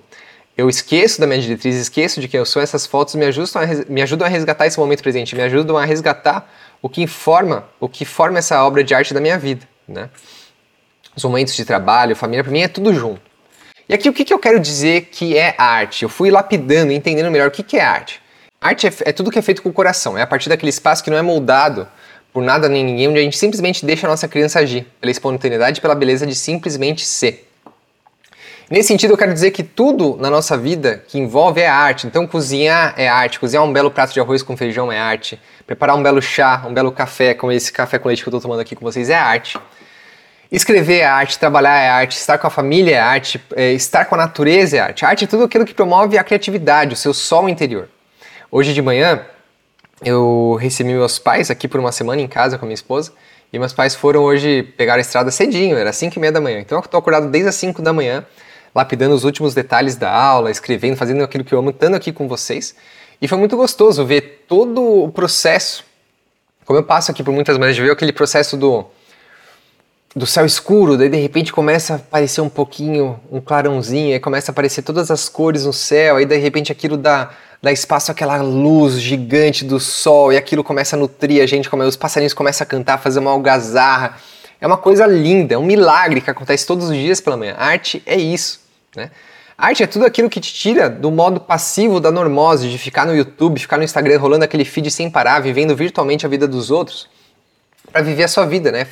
[0.58, 3.92] eu esqueço da minha diretriz, esqueço de quem eu sou, essas fotos me ajudam, a,
[3.92, 7.88] me ajudam a resgatar esse momento presente, me ajudam a resgatar o que informa, o
[7.88, 10.10] que forma essa obra de arte da minha vida, né?
[11.16, 13.31] Os momentos de trabalho, família, para mim é tudo junto.
[13.92, 16.04] E aqui o que, que eu quero dizer que é arte?
[16.04, 18.22] Eu fui lapidando, entendendo melhor o que, que é arte.
[18.62, 21.04] Arte é, é tudo que é feito com o coração, é a partir daquele espaço
[21.04, 21.86] que não é moldado
[22.32, 25.82] por nada nem ninguém, onde a gente simplesmente deixa a nossa criança agir, pela espontaneidade
[25.82, 27.50] pela beleza de simplesmente ser.
[28.70, 32.08] Nesse sentido, eu quero dizer que tudo na nossa vida que envolve é arte.
[32.08, 35.98] Então, cozinhar é arte, cozinhar um belo prato de arroz com feijão é arte, preparar
[35.98, 38.62] um belo chá, um belo café, como esse café com leite que eu estou tomando
[38.62, 39.60] aqui com vocês, é arte.
[40.52, 44.16] Escrever é arte, trabalhar é arte, estar com a família é arte, é, estar com
[44.16, 45.06] a natureza é arte.
[45.06, 47.88] arte é tudo aquilo que promove a criatividade, o seu sol interior.
[48.52, 49.26] Hoje de manhã,
[50.04, 53.14] eu recebi meus pais aqui por uma semana em casa com a minha esposa.
[53.54, 56.60] E meus pais foram hoje pegar a estrada cedinho, era 5 e meia da manhã.
[56.60, 58.26] Então eu estou acordado desde as 5 da manhã
[58.76, 62.28] lapidando os últimos detalhes da aula, escrevendo, fazendo aquilo que eu amo, estando aqui com
[62.28, 62.76] vocês.
[63.22, 65.86] E foi muito gostoso ver todo o processo.
[66.66, 68.86] Como eu passo aqui por muitas manhãs de ver aquele processo do,
[70.16, 74.52] do céu escuro, daí de repente começa a aparecer um pouquinho, um clarãozinho, aí começa
[74.52, 78.42] a aparecer todas as cores no céu, aí de repente aquilo dá, dá espaço àquela
[78.42, 82.66] luz gigante do sol, e aquilo começa a nutrir a gente, como os passarinhos começam
[82.66, 84.18] a cantar, fazer uma algazarra.
[84.60, 87.56] É uma coisa linda, é um milagre que acontece todos os dias pela manhã.
[87.58, 88.60] A arte é isso.
[88.96, 89.10] Né?
[89.58, 93.16] Arte é tudo aquilo que te tira do modo passivo da normose, de ficar no
[93.16, 97.08] YouTube, ficar no Instagram rolando aquele feed sem parar, vivendo virtualmente a vida dos outros,
[97.92, 98.72] para viver a sua vida.
[98.72, 98.86] Né?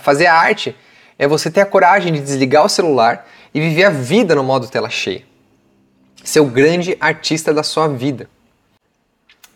[0.00, 0.74] fazer a arte
[1.18, 4.68] é você ter a coragem de desligar o celular e viver a vida no modo
[4.68, 5.22] tela cheia.
[6.22, 8.28] Ser o grande artista da sua vida.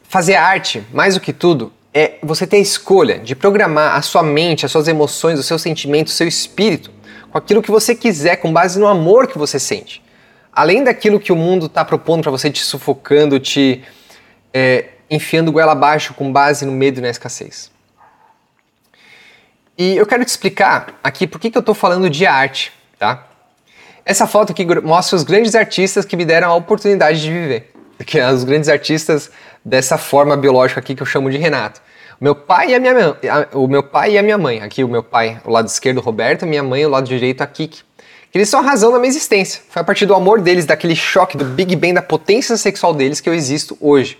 [0.08, 4.02] Fazer a arte, mais do que tudo, é você ter a escolha de programar a
[4.02, 6.90] sua mente, as suas emoções, os seus sentimentos, o seu espírito
[7.30, 10.02] com aquilo que você quiser, com base no amor que você sente.
[10.52, 13.82] Além daquilo que o mundo está propondo para você, te sufocando, te
[14.52, 17.70] é, enfiando goela abaixo com base no medo e na escassez.
[19.80, 23.26] E eu quero te explicar aqui por que, que eu estou falando de arte, tá?
[24.04, 27.72] Essa foto aqui mostra os grandes artistas que me deram a oportunidade de viver.
[28.04, 29.30] Que os grandes artistas
[29.64, 31.80] dessa forma biológica aqui que eu chamo de Renato.
[32.20, 33.16] Meu pai e a minha
[33.54, 34.60] o meu pai e a minha mãe.
[34.60, 37.46] Aqui o meu pai, o lado esquerdo, o Roberto, minha mãe, o lado direito, a
[37.46, 37.82] Kiki.
[38.34, 39.62] Eles são a razão da minha existência.
[39.70, 43.18] Foi a partir do amor deles, daquele choque do Big Bang, da potência sexual deles
[43.18, 44.18] que eu existo hoje.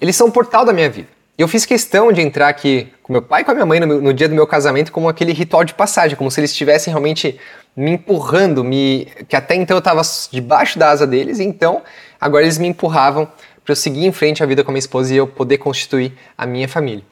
[0.00, 1.17] Eles são o portal da minha vida.
[1.38, 3.78] E eu fiz questão de entrar aqui com meu pai e com a minha mãe
[3.78, 6.90] no, no dia do meu casamento como aquele ritual de passagem, como se eles estivessem
[6.90, 7.38] realmente
[7.76, 11.82] me empurrando, me que até então eu estava debaixo da asa deles, e então
[12.20, 13.26] agora eles me empurravam
[13.64, 16.12] para eu seguir em frente a vida com a minha esposa e eu poder constituir
[16.36, 17.04] a minha família.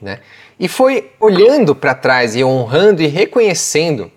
[0.00, 0.20] Né?
[0.58, 4.10] E foi olhando para trás e honrando e reconhecendo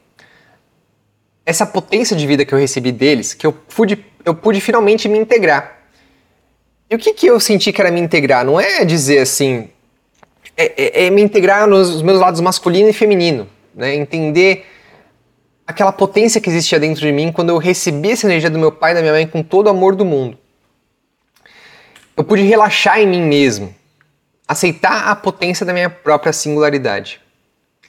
[1.46, 5.20] essa potência de vida que eu recebi deles que eu pude, eu pude finalmente me
[5.20, 5.81] integrar.
[6.92, 8.46] E o que, que eu senti que era me integrar?
[8.46, 9.70] Não é dizer assim,
[10.58, 13.96] é, é, é me integrar nos meus lados masculino e feminino, né?
[13.96, 14.66] entender
[15.66, 18.92] aquela potência que existia dentro de mim quando eu recebi essa energia do meu pai
[18.92, 20.38] e da minha mãe com todo o amor do mundo
[22.22, 23.74] eu pude relaxar em mim mesmo,
[24.48, 27.20] aceitar a potência da minha própria singularidade.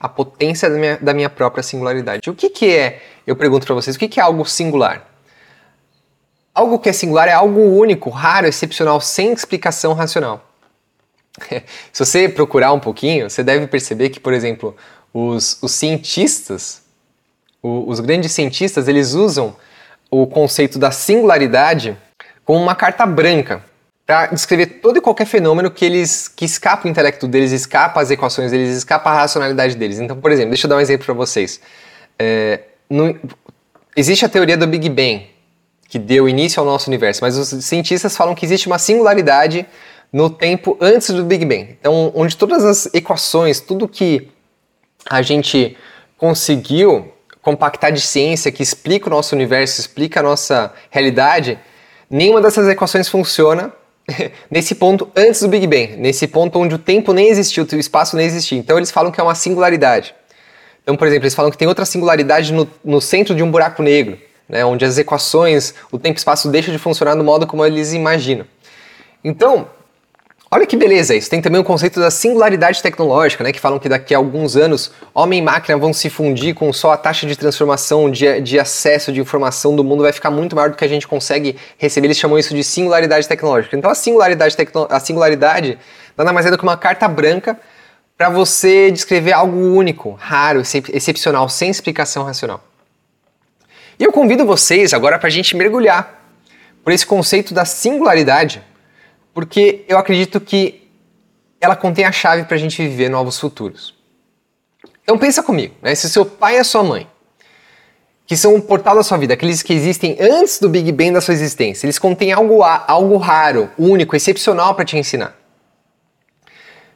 [0.00, 2.28] A potência da minha, da minha própria singularidade.
[2.30, 5.06] O que, que é, eu pergunto para vocês, o que, que é algo singular?
[6.54, 10.46] Algo que é singular é algo único, raro, excepcional, sem explicação racional.
[11.92, 14.76] Se você procurar um pouquinho, você deve perceber que, por exemplo,
[15.12, 16.82] os, os cientistas,
[17.62, 19.56] o, os grandes cientistas, eles usam
[20.10, 21.96] o conceito da singularidade
[22.44, 23.64] como uma carta branca
[24.06, 28.10] para descrever todo e qualquer fenômeno que eles que escapa o intelecto deles, escapa as
[28.10, 30.00] equações deles, escapa a racionalidade deles.
[30.00, 31.60] Então, por exemplo, deixa eu dar um exemplo para vocês.
[32.18, 32.60] É,
[32.90, 33.18] no,
[33.96, 35.30] existe a teoria do Big Bang,
[35.92, 39.66] que deu início ao nosso universo, mas os cientistas falam que existe uma singularidade
[40.10, 41.76] no tempo antes do Big Bang.
[41.78, 44.26] Então, onde todas as equações, tudo que
[45.04, 45.76] a gente
[46.16, 51.58] conseguiu compactar de ciência, que explica o nosso universo, explica a nossa realidade,
[52.08, 53.70] nenhuma dessas equações funciona
[54.50, 58.16] nesse ponto antes do Big Bang, nesse ponto onde o tempo nem existiu, o espaço
[58.16, 58.56] nem existia.
[58.56, 60.14] Então eles falam que é uma singularidade.
[60.82, 63.82] Então, por exemplo, eles falam que tem outra singularidade no, no centro de um buraco
[63.82, 67.64] negro, né, onde as equações, o tempo e espaço deixam de funcionar do modo como
[67.64, 68.46] eles imaginam.
[69.24, 69.68] Então,
[70.54, 71.30] Olha que beleza isso.
[71.30, 74.92] Tem também o conceito da singularidade tecnológica, né, que falam que daqui a alguns anos
[75.14, 79.10] homem e máquina vão se fundir com só a taxa de transformação, de, de acesso
[79.10, 82.08] de informação do mundo vai ficar muito maior do que a gente consegue receber.
[82.08, 83.74] Eles chamam isso de singularidade tecnológica.
[83.74, 85.78] Então a singularidade, tecno, a singularidade
[86.18, 87.58] nada mais é do que uma carta branca
[88.18, 92.62] para você descrever algo único, raro, excepcional, sem explicação racional.
[93.98, 96.22] E eu convido vocês agora para a gente mergulhar
[96.82, 98.62] por esse conceito da singularidade,
[99.32, 100.88] porque eu acredito que
[101.60, 103.94] ela contém a chave para a gente viver novos futuros.
[105.02, 105.94] Então pensa comigo, né?
[105.94, 107.06] se seu pai e a sua mãe,
[108.26, 111.20] que são o portal da sua vida, aqueles que existem antes do Big Bang da
[111.20, 115.36] sua existência, eles contêm algo, algo raro, único, excepcional para te ensinar.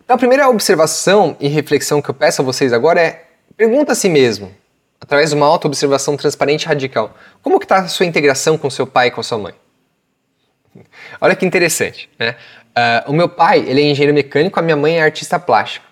[0.05, 3.25] Então a primeira observação e reflexão que eu peço a vocês agora é
[3.57, 4.53] pergunta a si mesmo,
[5.01, 8.87] através de uma auto-observação transparente e radical, como que está a sua integração com seu
[8.87, 9.55] pai e com sua mãe?
[11.21, 12.37] Olha que interessante, né?
[12.77, 15.87] Uh, o meu pai, ele é engenheiro mecânico, a minha mãe é artista plástica.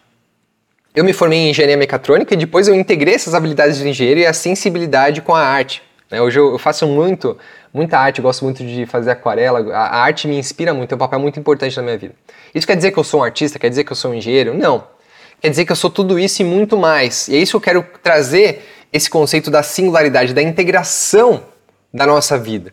[0.95, 4.27] Eu me formei em engenharia mecatrônica e depois eu integrei essas habilidades de engenheiro e
[4.27, 5.83] a sensibilidade com a arte.
[6.11, 6.21] Né?
[6.21, 7.37] Hoje eu, faço muito,
[7.73, 11.19] muita arte, gosto muito de fazer aquarela, a, arte me inspira muito, é um papel
[11.19, 12.15] muito importante na minha vida.
[12.55, 13.59] Isso quer dizer que eu sou um artista?
[13.59, 14.55] Quer dizer que eu sou um engenheiro?
[14.55, 14.85] Não.
[15.45, 17.29] Quer dizer que eu sou tudo isso e muito mais.
[17.29, 21.45] E é isso que eu quero trazer esse conceito da singularidade, da integração
[21.93, 22.73] da nossa vida.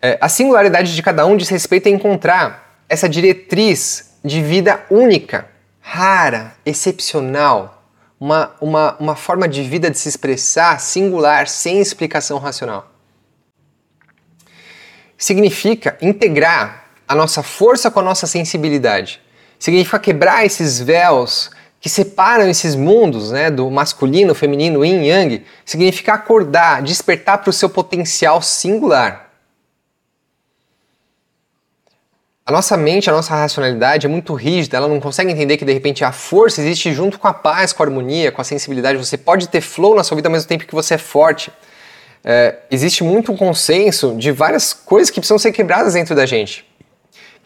[0.00, 5.50] É, a singularidade de cada um diz respeito a encontrar essa diretriz de vida única
[5.78, 7.86] rara, excepcional,
[8.18, 12.90] uma, uma, uma forma de vida de se expressar singular, sem explicação racional.
[15.18, 19.20] Significa integrar a nossa força com a nossa sensibilidade.
[19.58, 21.50] Significa quebrar esses véus
[21.86, 25.44] que separam esses mundos, né, do masculino, feminino, yin yang.
[25.64, 29.30] Significa acordar, despertar para o seu potencial singular.
[32.44, 35.72] A nossa mente, a nossa racionalidade é muito rígida, ela não consegue entender que de
[35.72, 38.98] repente a força existe junto com a paz, com a harmonia, com a sensibilidade.
[38.98, 41.52] Você pode ter flow na sua vida ao mesmo tempo que você é forte.
[42.24, 46.66] É, existe muito um consenso de várias coisas que precisam ser quebradas dentro da gente.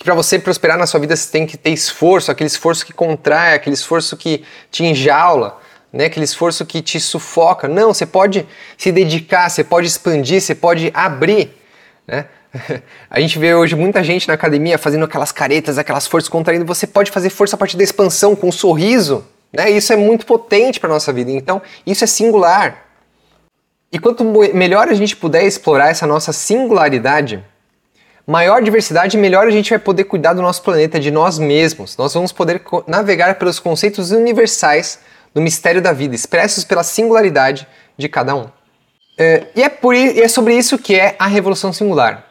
[0.00, 2.92] Que para você prosperar na sua vida você tem que ter esforço, aquele esforço que
[2.92, 5.60] contrai, aquele esforço que te enjaula,
[5.92, 6.06] né?
[6.06, 7.68] aquele esforço que te sufoca.
[7.68, 11.54] Não, você pode se dedicar, você pode expandir, você pode abrir.
[12.08, 12.24] Né?
[13.10, 16.64] A gente vê hoje muita gente na academia fazendo aquelas caretas, aquelas forças contraindo.
[16.64, 19.26] Você pode fazer força a partir da expansão, com um sorriso.
[19.52, 19.68] Né?
[19.68, 21.30] Isso é muito potente para nossa vida.
[21.30, 22.86] Então, isso é singular.
[23.92, 27.44] E quanto melhor a gente puder explorar essa nossa singularidade,
[28.30, 31.96] maior diversidade, melhor a gente vai poder cuidar do nosso planeta, de nós mesmos.
[31.96, 35.00] Nós vamos poder navegar pelos conceitos universais
[35.34, 37.66] do mistério da vida, expressos pela singularidade
[37.98, 38.46] de cada um.
[39.18, 42.24] É, e, é por, e é sobre isso que é a Revolução Singular.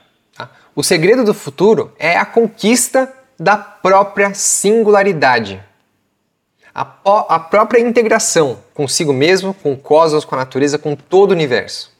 [0.73, 5.61] O segredo do futuro é a conquista da própria singularidade.
[6.73, 6.81] A,
[7.27, 11.91] a própria integração consigo mesmo, com o cosmos, com a natureza, com todo o universo.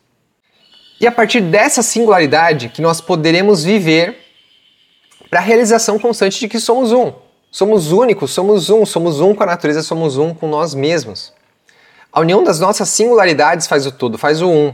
[0.99, 4.17] E a partir dessa singularidade que nós poderemos viver
[5.29, 7.13] para a realização constante de que somos um.
[7.51, 11.33] Somos únicos, somos um, somos um com a natureza, somos um com nós mesmos.
[12.11, 14.73] A união das nossas singularidades faz o todo, faz o um.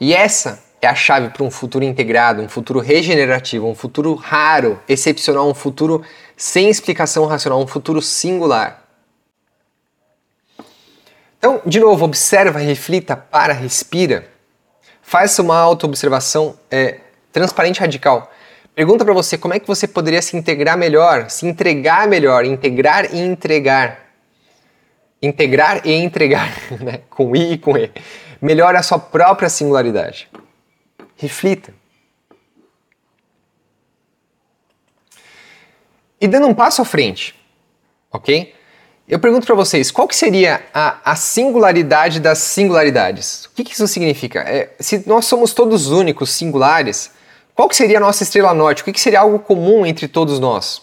[0.00, 4.80] E essa é a chave para um futuro integrado, um futuro regenerativo, um futuro raro,
[4.88, 6.02] excepcional, um futuro
[6.36, 8.82] sem explicação racional, um futuro singular.
[11.38, 14.28] Então, de novo, observa, reflita, para, respira.
[15.10, 17.00] Faça uma auto-observação é,
[17.32, 18.30] transparente radical.
[18.76, 23.12] Pergunta para você como é que você poderia se integrar melhor, se entregar melhor, integrar
[23.12, 24.06] e entregar.
[25.20, 27.00] Integrar e entregar, né?
[27.10, 27.90] com I e com E.
[28.40, 30.30] Melhor a sua própria singularidade.
[31.16, 31.74] Reflita.
[36.20, 37.34] E dando um passo à frente,
[38.12, 38.54] ok?
[39.10, 43.46] Eu pergunto para vocês, qual que seria a, a, singularidade das singularidades?
[43.46, 44.38] O que, que isso significa?
[44.42, 47.10] É, se nós somos todos únicos, singulares,
[47.52, 48.82] qual que seria a nossa estrela norte?
[48.82, 50.80] O que, que seria algo comum entre todos nós?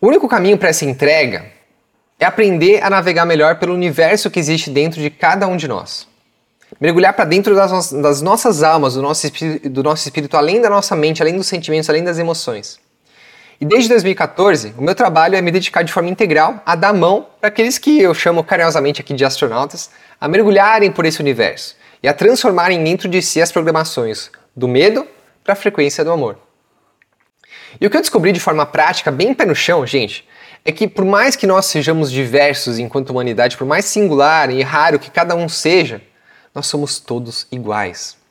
[0.00, 1.44] O único caminho para essa entrega
[2.18, 6.10] é aprender a navegar melhor pelo universo que existe dentro de cada um de nós
[6.80, 9.26] mergulhar para dentro das, das, nossas almas, do nosso,
[9.70, 12.80] do nosso espírito, além da nossa mente, além dos sentimentos, além das emoções.
[13.62, 17.28] E desde 2014, o meu trabalho é me dedicar de forma integral a dar mão
[17.40, 19.88] para aqueles que eu chamo carinhosamente aqui de astronautas,
[20.20, 25.06] a mergulharem por esse universo e a transformarem dentro de si as programações do medo
[25.44, 26.38] para a frequência do amor.
[27.80, 30.28] E o que eu descobri de forma prática, bem pé no chão, gente,
[30.64, 34.98] é que por mais que nós sejamos diversos enquanto humanidade, por mais singular e raro
[34.98, 36.02] que cada um seja,
[36.52, 38.21] nós somos todos iguais.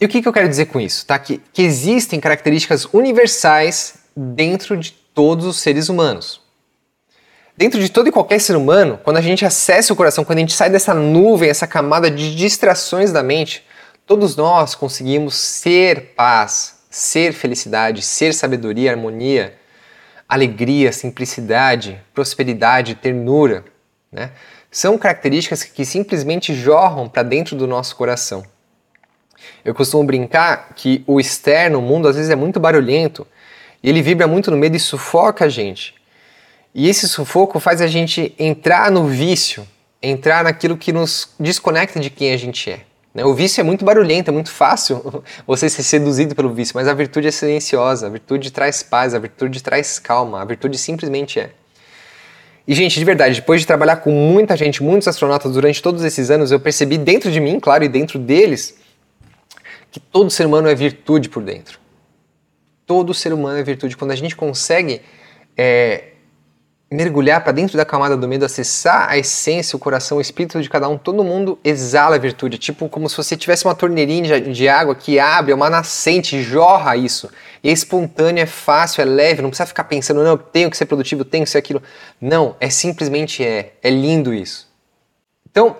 [0.00, 1.06] E o que, que eu quero dizer com isso?
[1.06, 1.18] Tá?
[1.18, 6.40] Que, que existem características universais dentro de todos os seres humanos.
[7.56, 10.40] Dentro de todo e qualquer ser humano, quando a gente acessa o coração, quando a
[10.42, 13.64] gente sai dessa nuvem, essa camada de distrações da mente,
[14.06, 19.56] todos nós conseguimos ser paz, ser felicidade, ser sabedoria, harmonia,
[20.28, 23.64] alegria, simplicidade, prosperidade, ternura.
[24.12, 24.30] Né?
[24.76, 28.44] são características que simplesmente jorram para dentro do nosso coração.
[29.64, 33.26] Eu costumo brincar que o externo, o mundo, às vezes é muito barulhento
[33.82, 35.94] e ele vibra muito no medo e sufoca a gente.
[36.74, 39.66] E esse sufoco faz a gente entrar no vício,
[40.02, 42.80] entrar naquilo que nos desconecta de quem a gente é.
[43.14, 43.24] Né?
[43.24, 46.92] O vício é muito barulhento, é muito fácil você ser seduzido pelo vício, mas a
[46.92, 51.50] virtude é silenciosa, a virtude traz paz, a virtude traz calma, a virtude simplesmente é.
[52.68, 56.30] E, gente, de verdade, depois de trabalhar com muita gente, muitos astronautas durante todos esses
[56.30, 58.76] anos, eu percebi dentro de mim, claro, e dentro deles,
[59.96, 61.78] que todo ser humano é virtude por dentro.
[62.84, 63.96] Todo ser humano é virtude.
[63.96, 65.00] Quando a gente consegue
[65.56, 66.08] é,
[66.90, 70.68] mergulhar para dentro da camada do medo, acessar a essência, o coração, o espírito de
[70.68, 72.58] cada um, todo mundo exala a virtude.
[72.58, 76.94] Tipo como se você tivesse uma torneirinha de água que abre, é uma nascente, jorra
[76.94, 77.30] isso.
[77.64, 80.76] E é espontâneo, é fácil, é leve, não precisa ficar pensando, não, eu tenho que
[80.76, 81.82] ser produtivo, eu tenho que ser aquilo.
[82.20, 83.72] Não, é simplesmente é.
[83.82, 84.68] É lindo isso.
[85.50, 85.74] Então,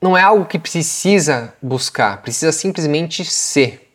[0.00, 3.88] não é algo que precisa buscar, precisa simplesmente ser.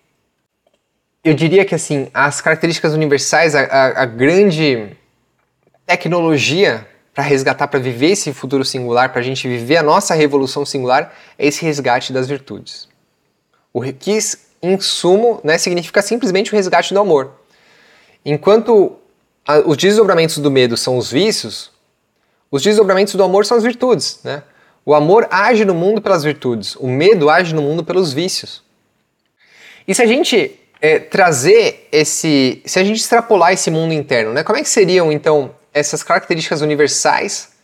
[1.23, 4.95] Eu diria que assim, as características universais, a, a, a grande
[5.85, 10.65] tecnologia para resgatar, para viver esse futuro singular, para a gente viver a nossa revolução
[10.65, 12.89] singular, é esse resgate das virtudes.
[13.73, 14.19] O que,
[14.61, 17.31] em sumo, né, significa simplesmente o resgate do amor.
[18.23, 18.97] Enquanto
[19.47, 21.71] a, os desdobramentos do medo são os vícios,
[22.51, 24.19] os desdobramentos do amor são as virtudes.
[24.23, 24.43] Né?
[24.87, 28.61] O amor age no mundo pelas virtudes, o medo age no mundo pelos vícios.
[29.87, 34.43] E se a gente é, trazer esse, se a gente extrapolar esse mundo interno, né,
[34.43, 37.55] como é que seriam então essas características universais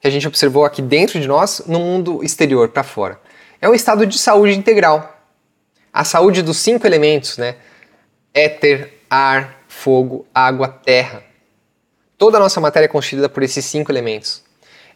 [0.00, 3.20] que a gente observou aqui dentro de nós no mundo exterior, para fora?
[3.60, 5.20] É um estado de saúde integral.
[5.92, 7.56] A saúde dos cinco elementos, né?
[8.32, 11.24] Éter, ar, fogo, água, terra.
[12.16, 14.46] Toda a nossa matéria é constituída por esses cinco elementos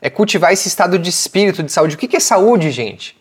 [0.03, 1.95] é cultivar esse estado de espírito, de saúde.
[1.95, 3.17] O que é saúde, gente?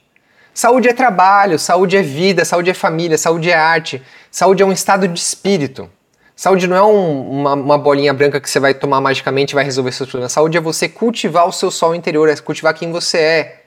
[0.51, 4.01] Saúde é trabalho, saúde é vida, saúde é família, saúde é arte,
[4.31, 5.87] saúde é um estado de espírito.
[6.35, 9.63] Saúde não é um, uma, uma, bolinha branca que você vai tomar magicamente e vai
[9.63, 10.31] resolver seus problemas.
[10.31, 13.63] Saúde é você cultivar o seu sol interior, é cultivar quem você é.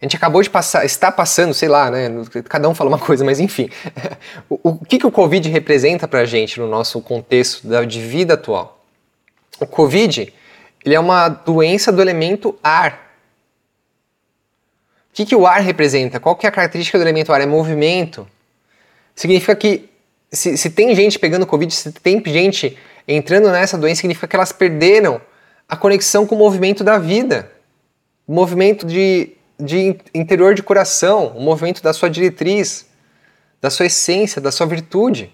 [0.00, 2.08] A gente acabou de passar, está passando, sei lá, né?
[2.48, 3.68] Cada um fala uma coisa, mas enfim.
[4.48, 8.84] O, o que, que o Covid representa pra gente no nosso contexto de vida atual?
[9.58, 10.32] O Covid
[10.84, 13.12] ele é uma doença do elemento ar.
[15.10, 16.18] O que, que o ar representa?
[16.18, 17.40] Qual que é a característica do elemento ar?
[17.40, 18.26] É movimento.
[19.14, 19.90] Significa que
[20.32, 22.76] se, se tem gente pegando Covid, se tem gente
[23.06, 25.20] entrando nessa doença, significa que elas perderam
[25.68, 27.50] a conexão com o movimento da vida.
[28.26, 32.86] O movimento de, de interior de coração, o movimento da sua diretriz,
[33.60, 35.30] da sua essência, da sua virtude.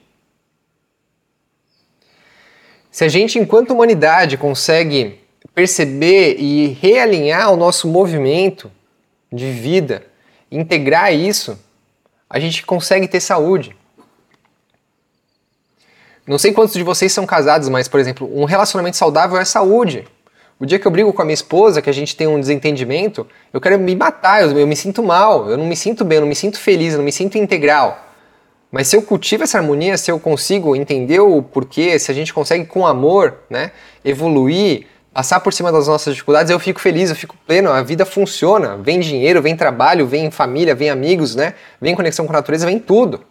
[2.91, 5.21] Se a gente, enquanto humanidade, consegue
[5.55, 8.71] perceber e realinhar o nosso movimento
[9.33, 10.05] de vida,
[10.51, 11.59] integrar isso,
[12.29, 13.77] a gente consegue ter saúde.
[16.27, 20.07] Não sei quantos de vocês são casados, mas, por exemplo, um relacionamento saudável é saúde.
[20.61, 23.27] O dia que eu brigo com a minha esposa, que a gente tem um desentendimento,
[23.53, 26.23] eu quero me matar, eu, eu me sinto mal, eu não me sinto bem, eu
[26.23, 28.07] não me sinto feliz, eu não me sinto integral.
[28.71, 32.35] Mas se eu cultivo essa harmonia, se eu consigo entender o porquê, se a gente
[32.35, 33.71] consegue com amor, né,
[34.05, 34.87] evoluir,
[35.19, 38.77] passar por cima das nossas dificuldades, eu fico feliz, eu fico pleno, a vida funciona,
[38.77, 41.55] vem dinheiro, vem trabalho, vem família, vem amigos, né?
[41.81, 43.25] Vem conexão com a natureza, vem tudo.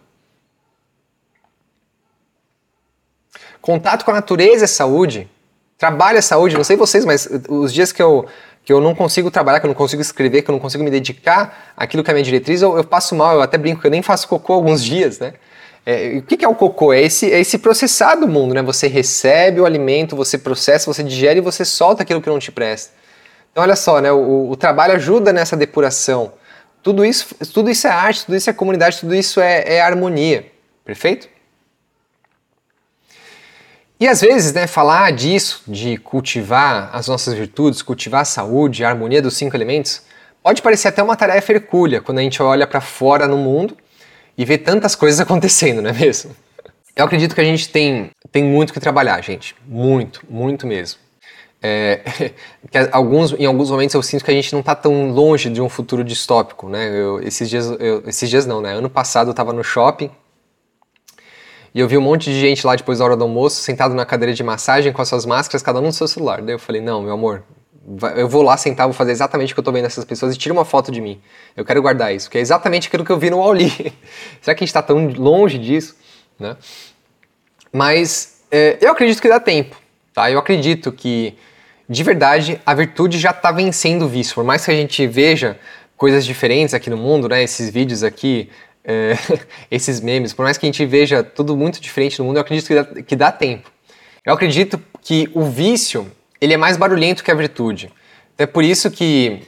[3.62, 5.30] Contato com a natureza é saúde.
[5.78, 6.58] Trabalho é saúde.
[6.58, 8.26] Não sei vocês, mas os dias que eu,
[8.66, 10.90] que eu não consigo trabalhar, que eu não consigo escrever, que eu não consigo me
[10.90, 13.86] dedicar àquilo que é a minha diretriz, eu, eu passo mal, eu até brinco que
[13.86, 15.32] eu nem faço cocô alguns dias, né?
[15.90, 16.92] É, o que, que é o cocô?
[16.92, 18.60] É esse, é esse processar do mundo, né?
[18.60, 22.52] Você recebe o alimento, você processa, você digere e você solta aquilo que não te
[22.52, 22.92] presta.
[23.50, 24.12] Então, olha só, né?
[24.12, 26.34] O, o trabalho ajuda nessa depuração.
[26.82, 30.52] Tudo isso, tudo isso é arte, tudo isso é comunidade, tudo isso é, é harmonia.
[30.84, 31.26] Perfeito?
[33.98, 38.90] E às vezes, né, falar disso, de cultivar as nossas virtudes, cultivar a saúde, a
[38.90, 40.02] harmonia dos cinco elementos,
[40.42, 43.74] pode parecer até uma tarefa hercúlea quando a gente olha para fora no mundo
[44.38, 46.34] e ver tantas coisas acontecendo, não é mesmo?
[46.94, 49.54] Eu acredito que a gente tem, tem muito que trabalhar, gente.
[49.66, 50.98] Muito, muito mesmo.
[51.60, 52.02] É,
[52.92, 55.68] alguns, em alguns momentos eu sinto que a gente não está tão longe de um
[55.68, 56.88] futuro distópico, né?
[56.88, 58.72] Eu, esses, dias, eu, esses dias não, né?
[58.72, 60.10] Ano passado eu estava no shopping
[61.74, 64.04] e eu vi um monte de gente lá depois da hora do almoço, sentado na
[64.04, 66.40] cadeira de massagem com as suas máscaras, cada um no seu celular.
[66.42, 67.44] Daí eu falei, não, meu amor,
[68.16, 70.38] eu vou lá sentar, vou fazer exatamente o que eu tô vendo essas pessoas e
[70.38, 71.20] tira uma foto de mim.
[71.56, 73.70] Eu quero guardar isso, que é exatamente aquilo que eu vi no Auli.
[74.40, 75.96] Será que a gente está tão longe disso?
[76.38, 76.56] Né?
[77.72, 79.76] Mas é, eu acredito que dá tempo,
[80.12, 80.30] tá?
[80.30, 81.36] Eu acredito que
[81.88, 84.34] de verdade, a virtude já está vencendo o vício.
[84.34, 85.58] Por mais que a gente veja
[85.96, 87.42] coisas diferentes aqui no mundo, né?
[87.42, 88.50] Esses vídeos aqui,
[88.84, 89.14] é,
[89.70, 92.66] esses memes, por mais que a gente veja tudo muito diferente no mundo, eu acredito
[92.66, 93.70] que dá, que dá tempo.
[94.24, 97.92] Eu acredito que o vício, ele é mais barulhento que a virtude.
[98.34, 99.42] Então é por isso que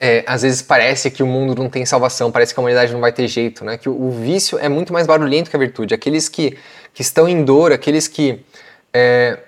[0.00, 3.00] é, às vezes parece que o mundo não tem salvação, parece que a humanidade não
[3.00, 3.76] vai ter jeito, né?
[3.76, 5.94] Que o, o vício é muito mais barulhento que a virtude.
[5.94, 6.56] Aqueles que,
[6.94, 8.44] que estão em dor, aqueles que
[8.92, 9.38] é,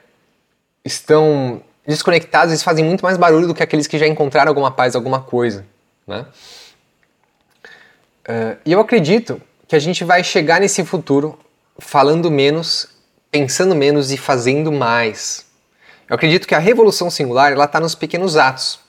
[0.84, 4.96] estão desconectados, eles fazem muito mais barulho do que aqueles que já encontraram alguma paz,
[4.96, 5.64] alguma coisa.
[6.06, 6.26] Né?
[8.28, 11.38] Uh, e eu acredito que a gente vai chegar nesse futuro
[11.78, 12.88] falando menos,
[13.30, 15.46] pensando menos e fazendo mais.
[16.10, 18.80] Eu acredito que a revolução singular ela está nos pequenos atos.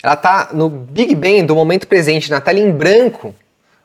[0.00, 3.34] Ela está no Big Bang do momento presente, na tela em branco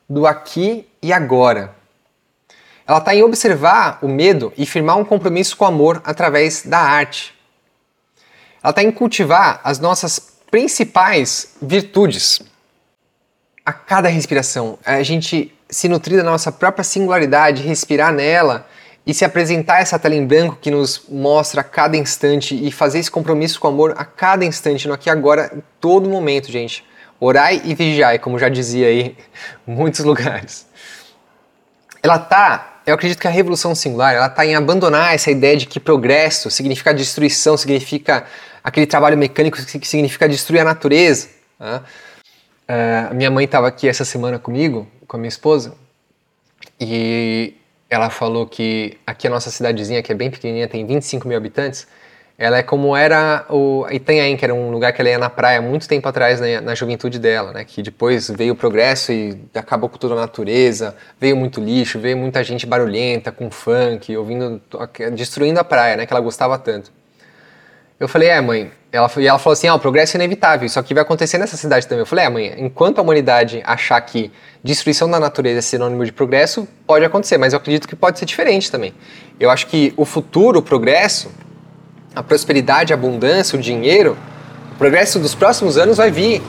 [0.07, 1.73] do aqui e agora.
[2.87, 6.77] Ela está em observar o medo e firmar um compromisso com o amor através da
[6.77, 7.33] arte.
[8.61, 10.19] Ela está em cultivar as nossas
[10.51, 12.43] principais virtudes.
[13.65, 18.67] A cada respiração, a gente se nutrir da nossa própria singularidade, respirar nela
[19.07, 22.99] e se apresentar essa tela em branco que nos mostra a cada instante e fazer
[22.99, 26.85] esse compromisso com o amor a cada instante, no aqui agora, em todo momento, gente.
[27.17, 29.17] Orai e vigiai, como já dizia aí
[29.65, 30.67] muitos lugares.
[32.03, 35.65] Ela tá eu acredito que a revolução singular ela está em abandonar essa ideia de
[35.65, 38.25] que progresso significa destruição, significa
[38.63, 41.27] aquele trabalho mecânico que significa destruir a natureza.
[41.59, 41.81] Né?
[42.69, 45.75] Uh, minha mãe estava aqui essa semana comigo, com a minha esposa,
[46.79, 47.55] e
[47.89, 51.87] ela falou que aqui a nossa cidadezinha, que é bem pequenininha, tem 25 mil habitantes,
[52.37, 55.59] ela é como era o Itanhaém, que era um lugar que ela ia na praia
[55.59, 59.89] muito tempo atrás, né, na juventude dela, né, que depois veio o progresso e acabou
[59.89, 64.61] com toda a natureza, veio muito lixo, veio muita gente barulhenta, com funk, ouvindo,
[65.15, 66.91] destruindo a praia, né, que ela gostava tanto.
[67.99, 70.79] Eu falei, é mãe, ela, e ela falou assim, ah, o progresso é inevitável, isso
[70.79, 72.01] aqui vai acontecer nessa cidade também.
[72.01, 74.31] Eu falei, é mãe, enquanto a humanidade achar que
[74.63, 78.25] destruição da natureza é sinônimo de progresso, pode acontecer, mas eu acredito que pode ser
[78.25, 78.93] diferente também.
[79.39, 81.31] Eu acho que o futuro, o progresso,
[82.15, 84.17] a prosperidade, a abundância, o dinheiro,
[84.71, 86.41] o progresso dos próximos anos vai vir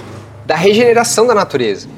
[0.45, 1.89] da regeneração da natureza.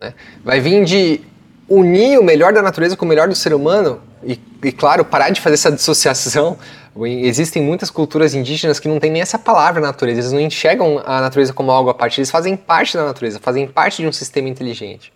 [0.00, 0.12] Né?
[0.44, 1.20] Vai vir de
[1.68, 5.30] unir o melhor da natureza com o melhor do ser humano e, e, claro, parar
[5.30, 6.58] de fazer essa dissociação.
[6.98, 11.20] Existem muitas culturas indígenas que não têm nem essa palavra natureza, eles não enxergam a
[11.20, 14.48] natureza como algo à parte, eles fazem parte da natureza, fazem parte de um sistema
[14.48, 15.12] inteligente.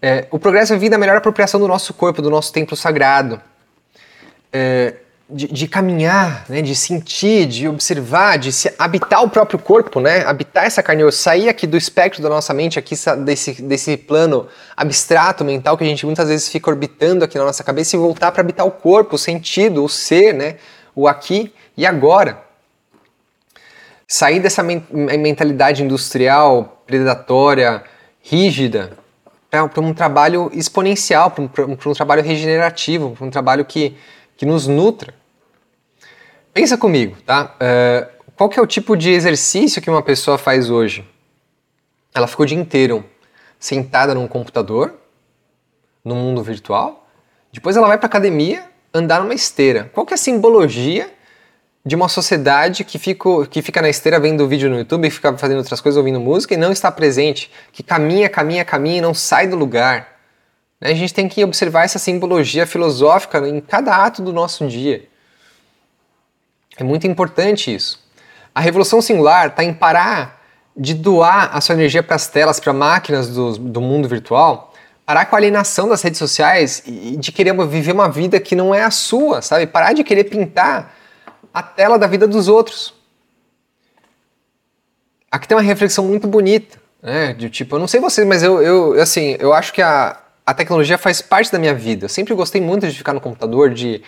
[0.00, 3.38] É, o progresso vai vir da melhor apropriação do nosso corpo, do nosso templo sagrado.
[4.50, 4.94] É,
[5.32, 10.24] de, de, caminhar, né, de sentir, de observar, de se, habitar o próprio corpo, né,
[10.24, 15.44] habitar essa carne, sair aqui do espectro da nossa mente, aqui desse, desse plano abstrato
[15.44, 18.40] mental que a gente muitas vezes fica orbitando aqui na nossa cabeça e voltar para
[18.40, 20.56] habitar o corpo, o sentido, o ser, né,
[20.94, 22.42] o aqui e agora.
[24.06, 27.84] Sair dessa mentalidade industrial, predatória,
[28.20, 28.98] rígida,
[29.48, 33.96] para um trabalho exponencial, para um, um trabalho regenerativo, para um trabalho que,
[34.36, 35.19] que nos nutra.
[36.52, 37.54] Pensa comigo, tá?
[37.56, 41.06] Uh, qual que é o tipo de exercício que uma pessoa faz hoje?
[42.12, 43.04] Ela ficou o dia inteiro
[43.58, 44.94] sentada num computador,
[46.04, 47.06] no mundo virtual.
[47.52, 49.90] Depois ela vai para academia andar numa esteira.
[49.92, 51.12] Qual que é a simbologia
[51.84, 55.36] de uma sociedade que fica, que fica na esteira vendo vídeo no YouTube, e fica
[55.38, 59.14] fazendo outras coisas, ouvindo música e não está presente, que caminha, caminha, caminha e não
[59.14, 60.18] sai do lugar?
[60.80, 60.90] Né?
[60.90, 65.09] A gente tem que observar essa simbologia filosófica em cada ato do nosso dia.
[66.80, 68.00] É muito importante isso.
[68.54, 70.40] A revolução singular está em parar
[70.74, 74.72] de doar a sua energia para as telas, para máquinas do, do mundo virtual,
[75.04, 78.74] parar com a alienação das redes sociais e de querer viver uma vida que não
[78.74, 79.66] é a sua, sabe?
[79.66, 80.94] Parar de querer pintar
[81.52, 82.94] a tela da vida dos outros.
[85.30, 87.34] Aqui tem uma reflexão muito bonita, né?
[87.34, 90.16] De tipo, eu não sei vocês, mas eu, eu assim, eu acho que a,
[90.46, 92.06] a tecnologia faz parte da minha vida.
[92.06, 94.02] Eu sempre gostei muito de ficar no computador, de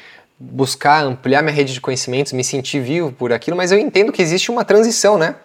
[0.50, 4.20] buscar ampliar minha rede de conhecimentos, me sentir vivo por aquilo, mas eu entendo que
[4.20, 5.36] existe uma transição, né?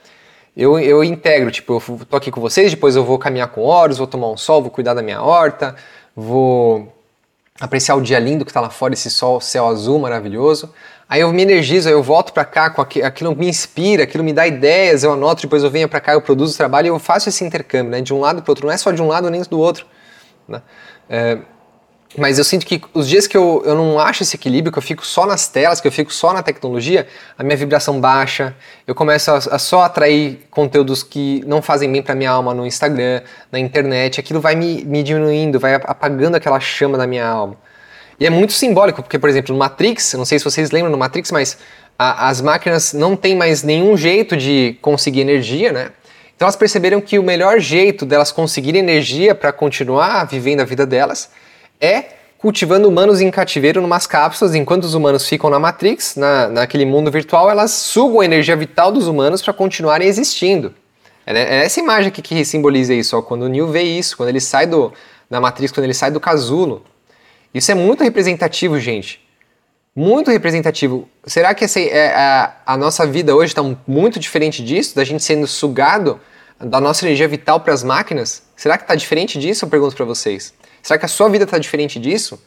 [0.56, 4.00] Eu, eu integro, tipo, eu tô aqui com vocês, depois eu vou caminhar com Horus,
[4.00, 5.76] vou tomar um sol, vou cuidar da minha horta,
[6.16, 6.92] vou
[7.62, 10.74] apreciar o dia lindo que está lá fora, esse sol, céu azul maravilhoso.
[11.08, 14.34] Aí eu me energizo, eu volto para cá, com aquilo, aquilo me inspira, aquilo me
[14.34, 17.30] dá ideias, eu anoto, depois eu venho para cá, eu produzo trabalho e eu faço
[17.30, 18.02] esse intercâmbio, né?
[18.02, 19.86] De um lado para outro, não é só de um lado nem do outro,
[20.48, 20.62] né?
[21.08, 21.38] É,
[22.16, 24.84] mas eu sinto que os dias que eu, eu não acho esse equilíbrio, que eu
[24.84, 28.56] fico só nas telas, que eu fico só na tecnologia, a minha vibração baixa,
[28.86, 32.66] eu começo a, a só atrair conteúdos que não fazem bem para minha alma no
[32.66, 37.58] Instagram, na internet, aquilo vai me, me diminuindo, vai apagando aquela chama da minha alma.
[38.20, 40.98] E é muito simbólico, porque, por exemplo, no Matrix, não sei se vocês lembram no
[40.98, 41.58] Matrix, mas
[42.00, 45.92] a, as máquinas não têm mais nenhum jeito de conseguir energia, né?
[46.36, 50.86] Então elas perceberam que o melhor jeito delas conseguirem energia para continuar vivendo a vida
[50.86, 51.30] delas
[51.80, 56.86] é cultivando humanos em cativeiro numas cápsulas, enquanto os humanos ficam na Matrix, na, naquele
[56.86, 60.74] mundo virtual, elas sugam a energia vital dos humanos para continuarem existindo.
[61.26, 64.16] É, né, é, essa imagem aqui que simboliza isso, ó, quando o Neo vê isso,
[64.16, 64.94] quando ele sai do,
[65.30, 66.86] da Matrix, quando ele sai do casulo.
[67.54, 69.20] Isso é muito representativo, gente.
[69.96, 71.10] Muito representativo.
[71.26, 74.96] Será que essa, é, a, a nossa vida hoje está muito diferente disso?
[74.96, 76.20] Da gente sendo sugado
[76.60, 78.44] da nossa energia vital para as máquinas?
[78.56, 79.66] Será que está diferente disso?
[79.66, 80.54] Eu pergunto para vocês.
[80.88, 82.42] Será que a sua vida está diferente disso?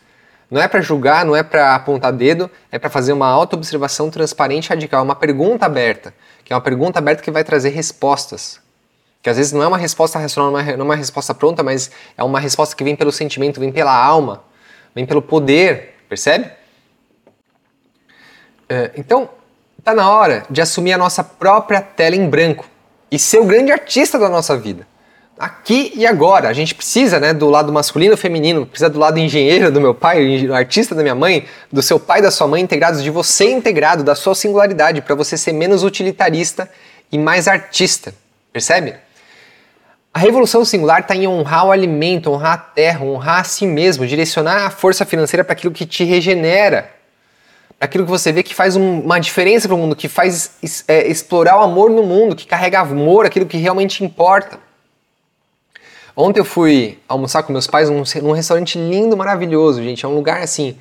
[0.50, 4.64] Não é para julgar, não é para apontar dedo, é para fazer uma auto-observação transparente
[4.64, 8.58] e radical, uma pergunta aberta, que é uma pergunta aberta que vai trazer respostas.
[9.20, 12.24] Que às vezes não é uma resposta racional, não é uma resposta pronta, mas é
[12.24, 14.42] uma resposta que vem pelo sentimento, vem pela alma,
[14.94, 16.50] vem pelo poder, percebe?
[18.70, 19.28] É, então,
[19.78, 22.64] está na hora de assumir a nossa própria tela em branco
[23.10, 24.88] e ser o grande artista da nossa vida.
[25.40, 26.50] Aqui e agora.
[26.50, 29.94] A gente precisa né, do lado masculino e feminino, precisa do lado engenheiro do meu
[29.94, 33.50] pai, artista da minha mãe, do seu pai e da sua mãe integrados, de você
[33.50, 36.70] integrado, da sua singularidade, para você ser menos utilitarista
[37.10, 38.12] e mais artista.
[38.52, 38.96] Percebe?
[40.12, 44.06] A revolução singular está em honrar o alimento, honrar a terra, honrar a si mesmo,
[44.06, 46.90] direcionar a força financeira para aquilo que te regenera,
[47.78, 50.50] para aquilo que você vê que faz um, uma diferença para o mundo, que faz
[50.86, 54.68] é, explorar o amor no mundo, que carrega amor, aquilo que realmente importa.
[56.16, 60.04] Ontem eu fui almoçar com meus pais num, num restaurante lindo, maravilhoso, gente.
[60.04, 60.76] É um lugar assim.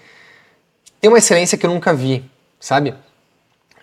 [1.00, 2.24] Tem uma excelência que eu nunca vi,
[2.60, 2.94] sabe?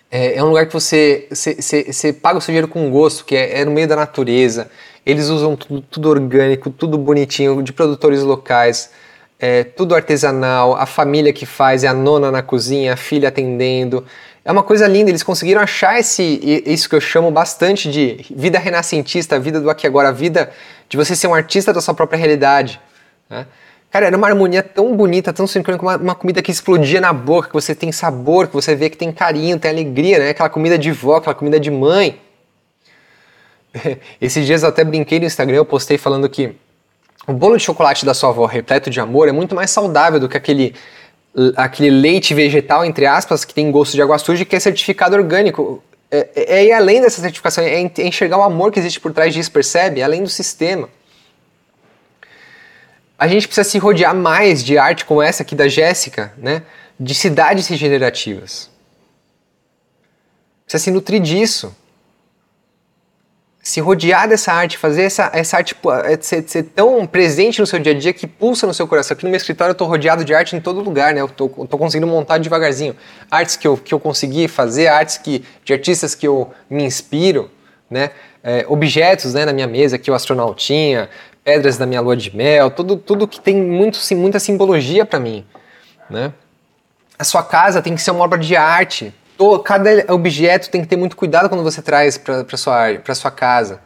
[0.09, 3.61] É, é um lugar que você, você, paga o seu dinheiro com gosto, que é,
[3.61, 4.69] é no meio da natureza.
[5.05, 8.91] Eles usam tudo, tudo orgânico, tudo bonitinho, de produtores locais,
[9.39, 10.75] é, tudo artesanal.
[10.75, 14.05] A família que faz é a nona na cozinha, a filha atendendo.
[14.47, 18.57] É uma coisa linda, eles conseguiram achar esse, isso que eu chamo bastante de vida
[18.57, 20.49] renascentista, vida do aqui agora, vida
[20.87, 22.79] de você ser um artista da sua própria realidade.
[23.29, 23.45] Né?
[23.91, 27.49] Cara, era uma harmonia tão bonita, tão sincrônica, uma, uma, comida que explodia na boca,
[27.49, 30.29] que você tem sabor, que você vê que tem carinho, tem alegria, né?
[30.29, 32.17] Aquela comida de vó, aquela comida de mãe.
[34.21, 36.55] Esses dias eu até brinquei no Instagram, eu postei falando que
[37.27, 40.29] o bolo de chocolate da sua avó repleto de amor é muito mais saudável do
[40.29, 40.73] que aquele,
[41.55, 45.83] aquele leite vegetal, entre aspas, que tem gosto de água suja que é certificado orgânico.
[46.09, 49.33] É, é, é além dessa certificação, é, é enxergar o amor que existe por trás
[49.33, 50.01] disso, percebe?
[50.01, 50.89] Além do sistema
[53.17, 56.61] a gente precisa se rodear mais de arte como essa aqui da Jéssica, né?
[56.99, 58.69] De cidades regenerativas.
[60.65, 61.75] Precisa se nutrir disso.
[63.67, 67.77] Se rodear dessa arte, fazer essa, essa arte é, ser, ser, tão presente no seu
[67.77, 69.13] dia a dia que pulsa no seu coração.
[69.13, 71.19] Aqui no meu escritório eu estou rodeado de arte em todo lugar, né?
[71.19, 72.95] Eu estou conseguindo montar devagarzinho.
[73.29, 77.51] Artes que eu, que eu consegui fazer, artes que, de artistas que eu me inspiro,
[77.91, 78.11] né?
[78.41, 81.09] É, objetos né, na minha mesa, aqui o astronautinha,
[81.43, 85.19] pedras da minha lua de mel, tudo, tudo que tem muito, sim, muita simbologia para
[85.19, 85.45] mim.
[86.09, 86.31] Né?
[87.19, 89.13] A sua casa tem que ser uma obra de arte.
[89.63, 93.79] Cada objeto tem que ter muito cuidado quando você traz para sua, sua casa.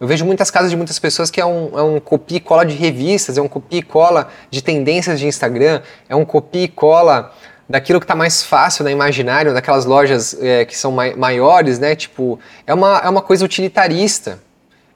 [0.00, 2.66] Eu vejo muitas casas de muitas pessoas que é um, é um copia e cola
[2.66, 6.68] de revistas, é um copia e cola de tendências de Instagram, é um copia e
[6.68, 7.32] cola
[7.68, 11.96] daquilo que está mais fácil no imaginário, daquelas lojas é, que são mai maiores, né?
[11.96, 14.38] Tipo, é uma, é uma coisa utilitarista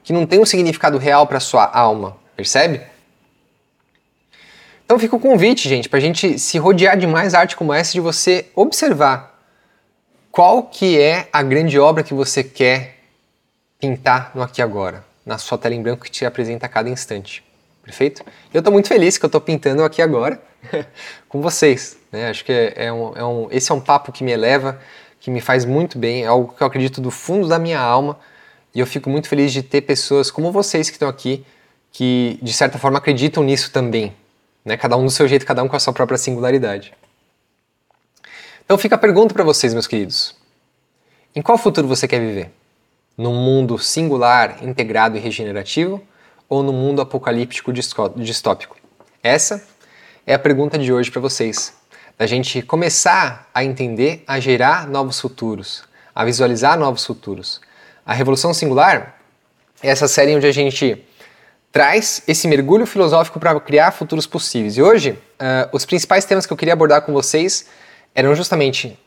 [0.03, 2.81] que não tem um significado real para sua alma, percebe?
[4.85, 7.93] Então fica o convite, gente, para a gente se rodear de mais arte como essa,
[7.93, 9.30] de você observar
[10.31, 12.95] qual que é a grande obra que você quer
[13.79, 17.43] pintar no aqui agora, na sua tela em branco que te apresenta a cada instante.
[17.83, 18.23] Perfeito?
[18.53, 20.41] Eu estou muito feliz que eu estou pintando aqui agora
[21.27, 21.97] com vocês.
[22.11, 22.29] Né?
[22.29, 24.79] Acho que é, é, um, é um, esse é um papo que me eleva,
[25.19, 28.17] que me faz muito bem, é algo que eu acredito do fundo da minha alma
[28.73, 31.45] e eu fico muito feliz de ter pessoas como vocês que estão aqui,
[31.91, 34.13] que de certa forma acreditam nisso também.
[34.63, 34.77] Né?
[34.77, 36.93] Cada um do seu jeito, cada um com a sua própria singularidade.
[38.71, 40.33] Então fica a pergunta para vocês, meus queridos.
[41.35, 42.53] Em qual futuro você quer viver?
[43.17, 46.01] Num mundo singular, integrado e regenerativo?
[46.47, 48.77] Ou num mundo apocalíptico distópico?
[49.21, 49.61] Essa
[50.25, 51.73] é a pergunta de hoje para vocês.
[52.17, 55.83] Da gente começar a entender, a gerar novos futuros,
[56.15, 57.59] a visualizar novos futuros,
[58.05, 59.17] a Revolução Singular
[59.83, 61.05] é essa série onde a gente
[61.73, 64.77] traz esse mergulho filosófico para criar futuros possíveis.
[64.77, 67.65] E hoje, uh, os principais temas que eu queria abordar com vocês
[68.13, 68.97] eram justamente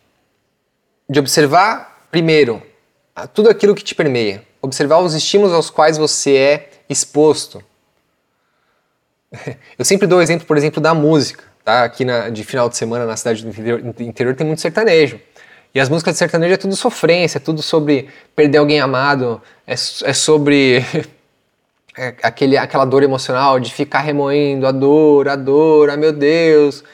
[1.09, 2.63] de observar, primeiro,
[3.33, 7.63] tudo aquilo que te permeia, observar os estímulos aos quais você é exposto.
[9.79, 11.45] Eu sempre dou o exemplo, por exemplo, da música.
[11.65, 11.85] tá?
[11.85, 15.21] Aqui na, de final de semana na cidade do interior, interior tem muito sertanejo.
[15.75, 19.73] E as músicas de sertanejo é tudo sofrência, é tudo sobre perder alguém amado, é,
[19.73, 20.85] é sobre
[21.99, 26.85] é, aquele, aquela dor emocional de ficar remoendo a dor, a dor, ah meu Deus.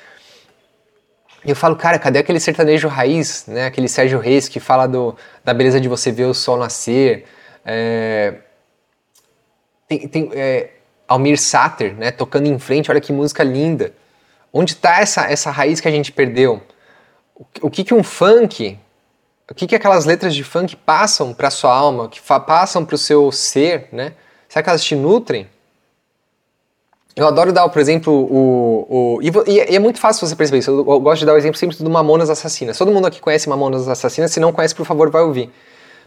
[1.45, 3.67] Eu falo, cara, cadê aquele sertanejo raiz, né?
[3.67, 7.25] Aquele Sérgio Reis que fala do, da beleza de você ver o sol nascer.
[7.65, 8.35] É,
[9.89, 10.71] tem, tem é,
[11.09, 12.11] Almir Sater, né?
[12.11, 13.93] Tocando em frente, olha que música linda.
[14.53, 16.63] Onde está essa, essa raiz que a gente perdeu?
[17.63, 18.79] o que, que um funk,
[19.51, 22.99] o que, que aquelas letras de funk passam para sua alma, que passam para o
[22.99, 24.13] seu ser, né?
[24.49, 25.49] Será que elas te nutrem?
[27.17, 28.87] Eu adoro dar, por exemplo, o.
[28.89, 30.71] o e, e, é muito fácil você perceber isso.
[30.71, 32.79] Eu, eu, gosto de dar o exemplo sempre do Mamonas Assassinas.
[32.79, 34.31] Todo mundo aqui conhece Mamonas Assassinas.
[34.31, 35.51] Se não conhece, por favor, vai ouvir.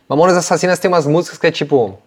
[0.08, 1.97] Mamonas Assassinas tem umas músicas que é tipo.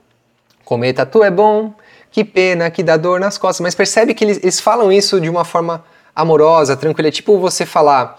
[0.64, 1.72] Comer tatu é bom,
[2.10, 3.60] que pena, que dá dor nas costas.
[3.60, 5.84] Mas percebe que eles, eles falam isso de uma forma
[6.14, 7.08] amorosa, tranquila.
[7.08, 8.18] É tipo você falar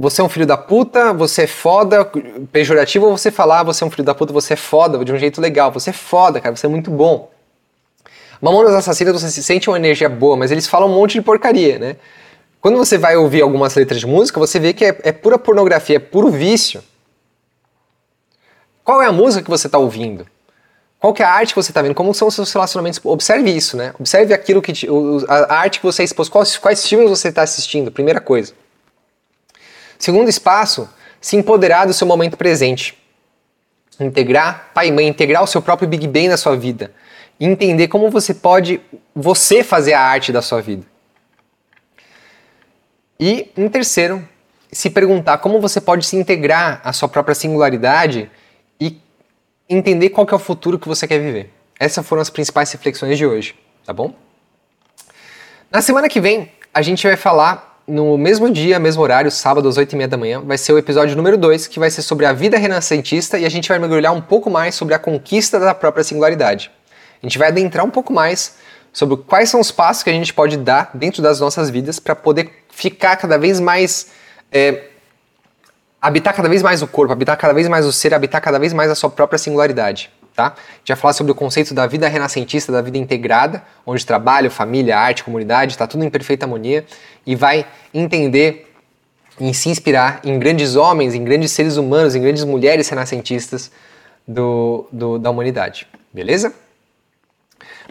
[0.00, 2.10] você é um filho da puta, você é foda,
[2.50, 5.18] pejorativo, ou você falar você é um filho da puta, você é foda, de um
[5.18, 7.30] jeito legal, você é foda, cara, você é muito bom.
[8.40, 11.78] Mamonas Assassinas você se sente uma energia boa, mas eles falam um monte de porcaria,
[11.78, 11.96] né?
[12.60, 15.96] Quando você vai ouvir algumas letras de música, você vê que é, é pura pornografia,
[15.96, 16.82] é puro vício.
[18.84, 20.26] Qual é a música que você está ouvindo?
[20.98, 21.94] Qual é a arte que você está vendo?
[21.94, 23.00] Como são os seus relacionamentos?
[23.02, 23.94] Observe isso, né?
[23.98, 24.86] Observe aquilo que te,
[25.28, 26.28] a arte que você expôs.
[26.28, 27.90] Quais, quais filmes você está assistindo?
[27.90, 28.52] Primeira coisa.
[29.98, 30.88] Segundo espaço,
[31.20, 32.98] se empoderar do seu momento presente.
[33.98, 36.92] Integrar, pai e mãe, integrar o seu próprio Big Bang na sua vida.
[37.40, 38.80] Entender como você pode,
[39.14, 40.84] você fazer a arte da sua vida.
[43.18, 44.26] E, em terceiro,
[44.70, 48.30] se perguntar como você pode se integrar à sua própria singularidade
[48.80, 49.00] e
[49.68, 51.52] entender qual é o futuro que você quer viver.
[51.78, 54.14] Essas foram as principais reflexões de hoje, tá bom?
[55.70, 59.76] Na semana que vem, a gente vai falar no mesmo dia, mesmo horário, sábado às
[59.76, 62.26] 8 e meia da manhã, vai ser o episódio número 2, que vai ser sobre
[62.26, 65.74] a vida renascentista e a gente vai mergulhar um pouco mais sobre a conquista da
[65.74, 66.70] própria singularidade.
[67.22, 68.56] A gente vai adentrar um pouco mais
[68.92, 72.16] sobre quais são os passos que a gente pode dar dentro das nossas vidas para
[72.16, 74.08] poder ficar cada vez mais.
[74.50, 74.84] É,
[76.02, 78.72] habitar cada vez mais o corpo, habitar cada vez mais o ser, habitar cada vez
[78.72, 80.10] mais a sua própria singularidade
[80.40, 80.46] tá?
[80.46, 84.50] A gente vai falar sobre o conceito da vida renascentista, da vida integrada, onde trabalho,
[84.50, 86.84] família, arte, comunidade, está tudo em perfeita harmonia,
[87.26, 88.72] e vai entender
[89.38, 93.70] e se inspirar em grandes homens, em grandes seres humanos, em grandes mulheres renascentistas
[94.26, 95.86] do, do da humanidade.
[96.12, 96.52] Beleza?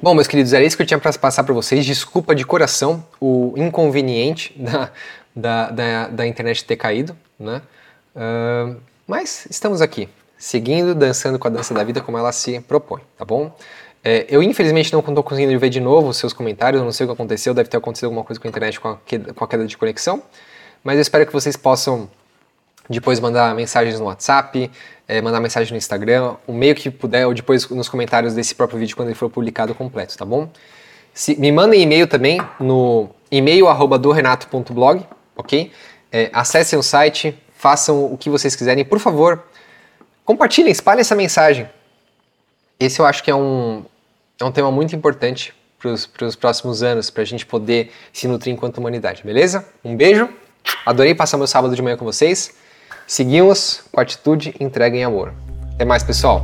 [0.02, 1.86] Bom, meus queridos, era isso que eu tinha para passar para vocês.
[1.86, 4.91] Desculpa de coração o inconveniente da,
[5.36, 7.62] da, da, da internet ter caído, né?
[8.16, 13.02] Uh, mas estamos aqui seguindo, dançando com a dança da vida como ela se propõe,
[13.18, 13.54] tá bom?
[14.02, 17.06] É, eu infelizmente não estou conseguindo ver de novo os seus comentários, eu não sei
[17.06, 19.43] o que aconteceu, deve ter acontecido alguma coisa com a internet com a queda, com
[19.43, 20.24] a queda de conexão,
[20.82, 22.10] mas eu espero que vocês possam
[22.90, 24.72] depois mandar mensagens no WhatsApp,
[25.08, 28.80] é, mandar mensagem no Instagram, o meio que puder, ou depois nos comentários desse próprio
[28.80, 30.50] vídeo quando ele for publicado completo, tá bom?
[31.14, 35.72] Se, me mandem e-mail também no e-mail arroba do renato.blog, ok?
[36.12, 39.44] É, acessem o site, façam o que vocês quiserem, por favor,
[40.30, 41.68] Compartilhem, espalhem essa mensagem.
[42.80, 43.84] Esse eu acho que é um,
[44.40, 48.54] é um tema muito importante para os próximos anos, para a gente poder se nutrir
[48.54, 49.68] enquanto humanidade, beleza?
[49.84, 50.30] Um beijo,
[50.86, 52.54] adorei passar meu sábado de manhã com vocês.
[53.10, 55.34] Seguimos com atitude, entrega em amor.
[55.74, 56.43] Até mais, pessoal!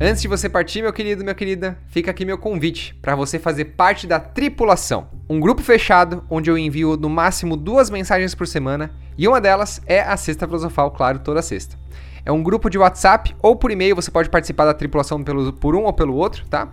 [0.00, 3.64] Antes de você partir, meu querido, minha querida, fica aqui meu convite para você fazer
[3.64, 8.92] parte da tripulação, um grupo fechado onde eu envio no máximo duas mensagens por semana
[9.18, 11.76] e uma delas é a Sexta Filosofal, claro, toda sexta.
[12.24, 15.74] É um grupo de WhatsApp ou por e-mail, você pode participar da tripulação pelo, por
[15.74, 16.70] um ou pelo outro, tá?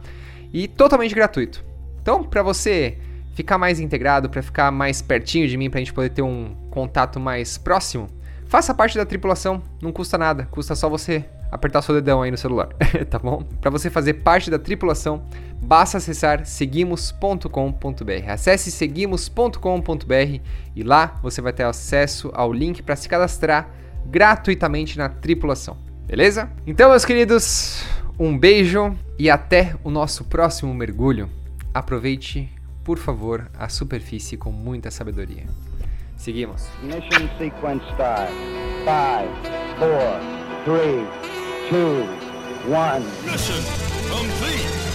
[0.54, 1.66] E totalmente gratuito.
[2.00, 3.00] Então, para você
[3.34, 6.56] ficar mais integrado, para ficar mais pertinho de mim, para a gente poder ter um
[6.70, 8.08] contato mais próximo,
[8.48, 12.38] faça parte da tripulação, não custa nada, custa só você apertar seu dedão aí no
[12.38, 12.70] celular,
[13.10, 13.44] tá bom?
[13.62, 15.24] Para você fazer parte da tripulação,
[15.62, 17.48] basta acessar seguimos.com.br.
[18.28, 20.40] Acesse seguimos.com.br
[20.76, 23.70] e lá você vai ter acesso ao link para se cadastrar
[24.06, 25.78] gratuitamente na tripulação.
[26.08, 26.50] Beleza?
[26.68, 27.84] Então, meus queridos,
[28.20, 31.30] um beijo e até o nosso próximo mergulho.
[31.74, 32.52] Aproveite,
[32.84, 35.46] por favor, a superfície com muita sabedoria.
[36.18, 36.68] Seguimos.
[36.82, 38.30] Mission sequence start.
[38.86, 39.28] 5,
[39.80, 40.20] 4,
[40.66, 41.08] 3,
[41.70, 42.06] two,
[42.70, 43.04] one.
[43.26, 43.64] Mission
[44.10, 44.93] complete.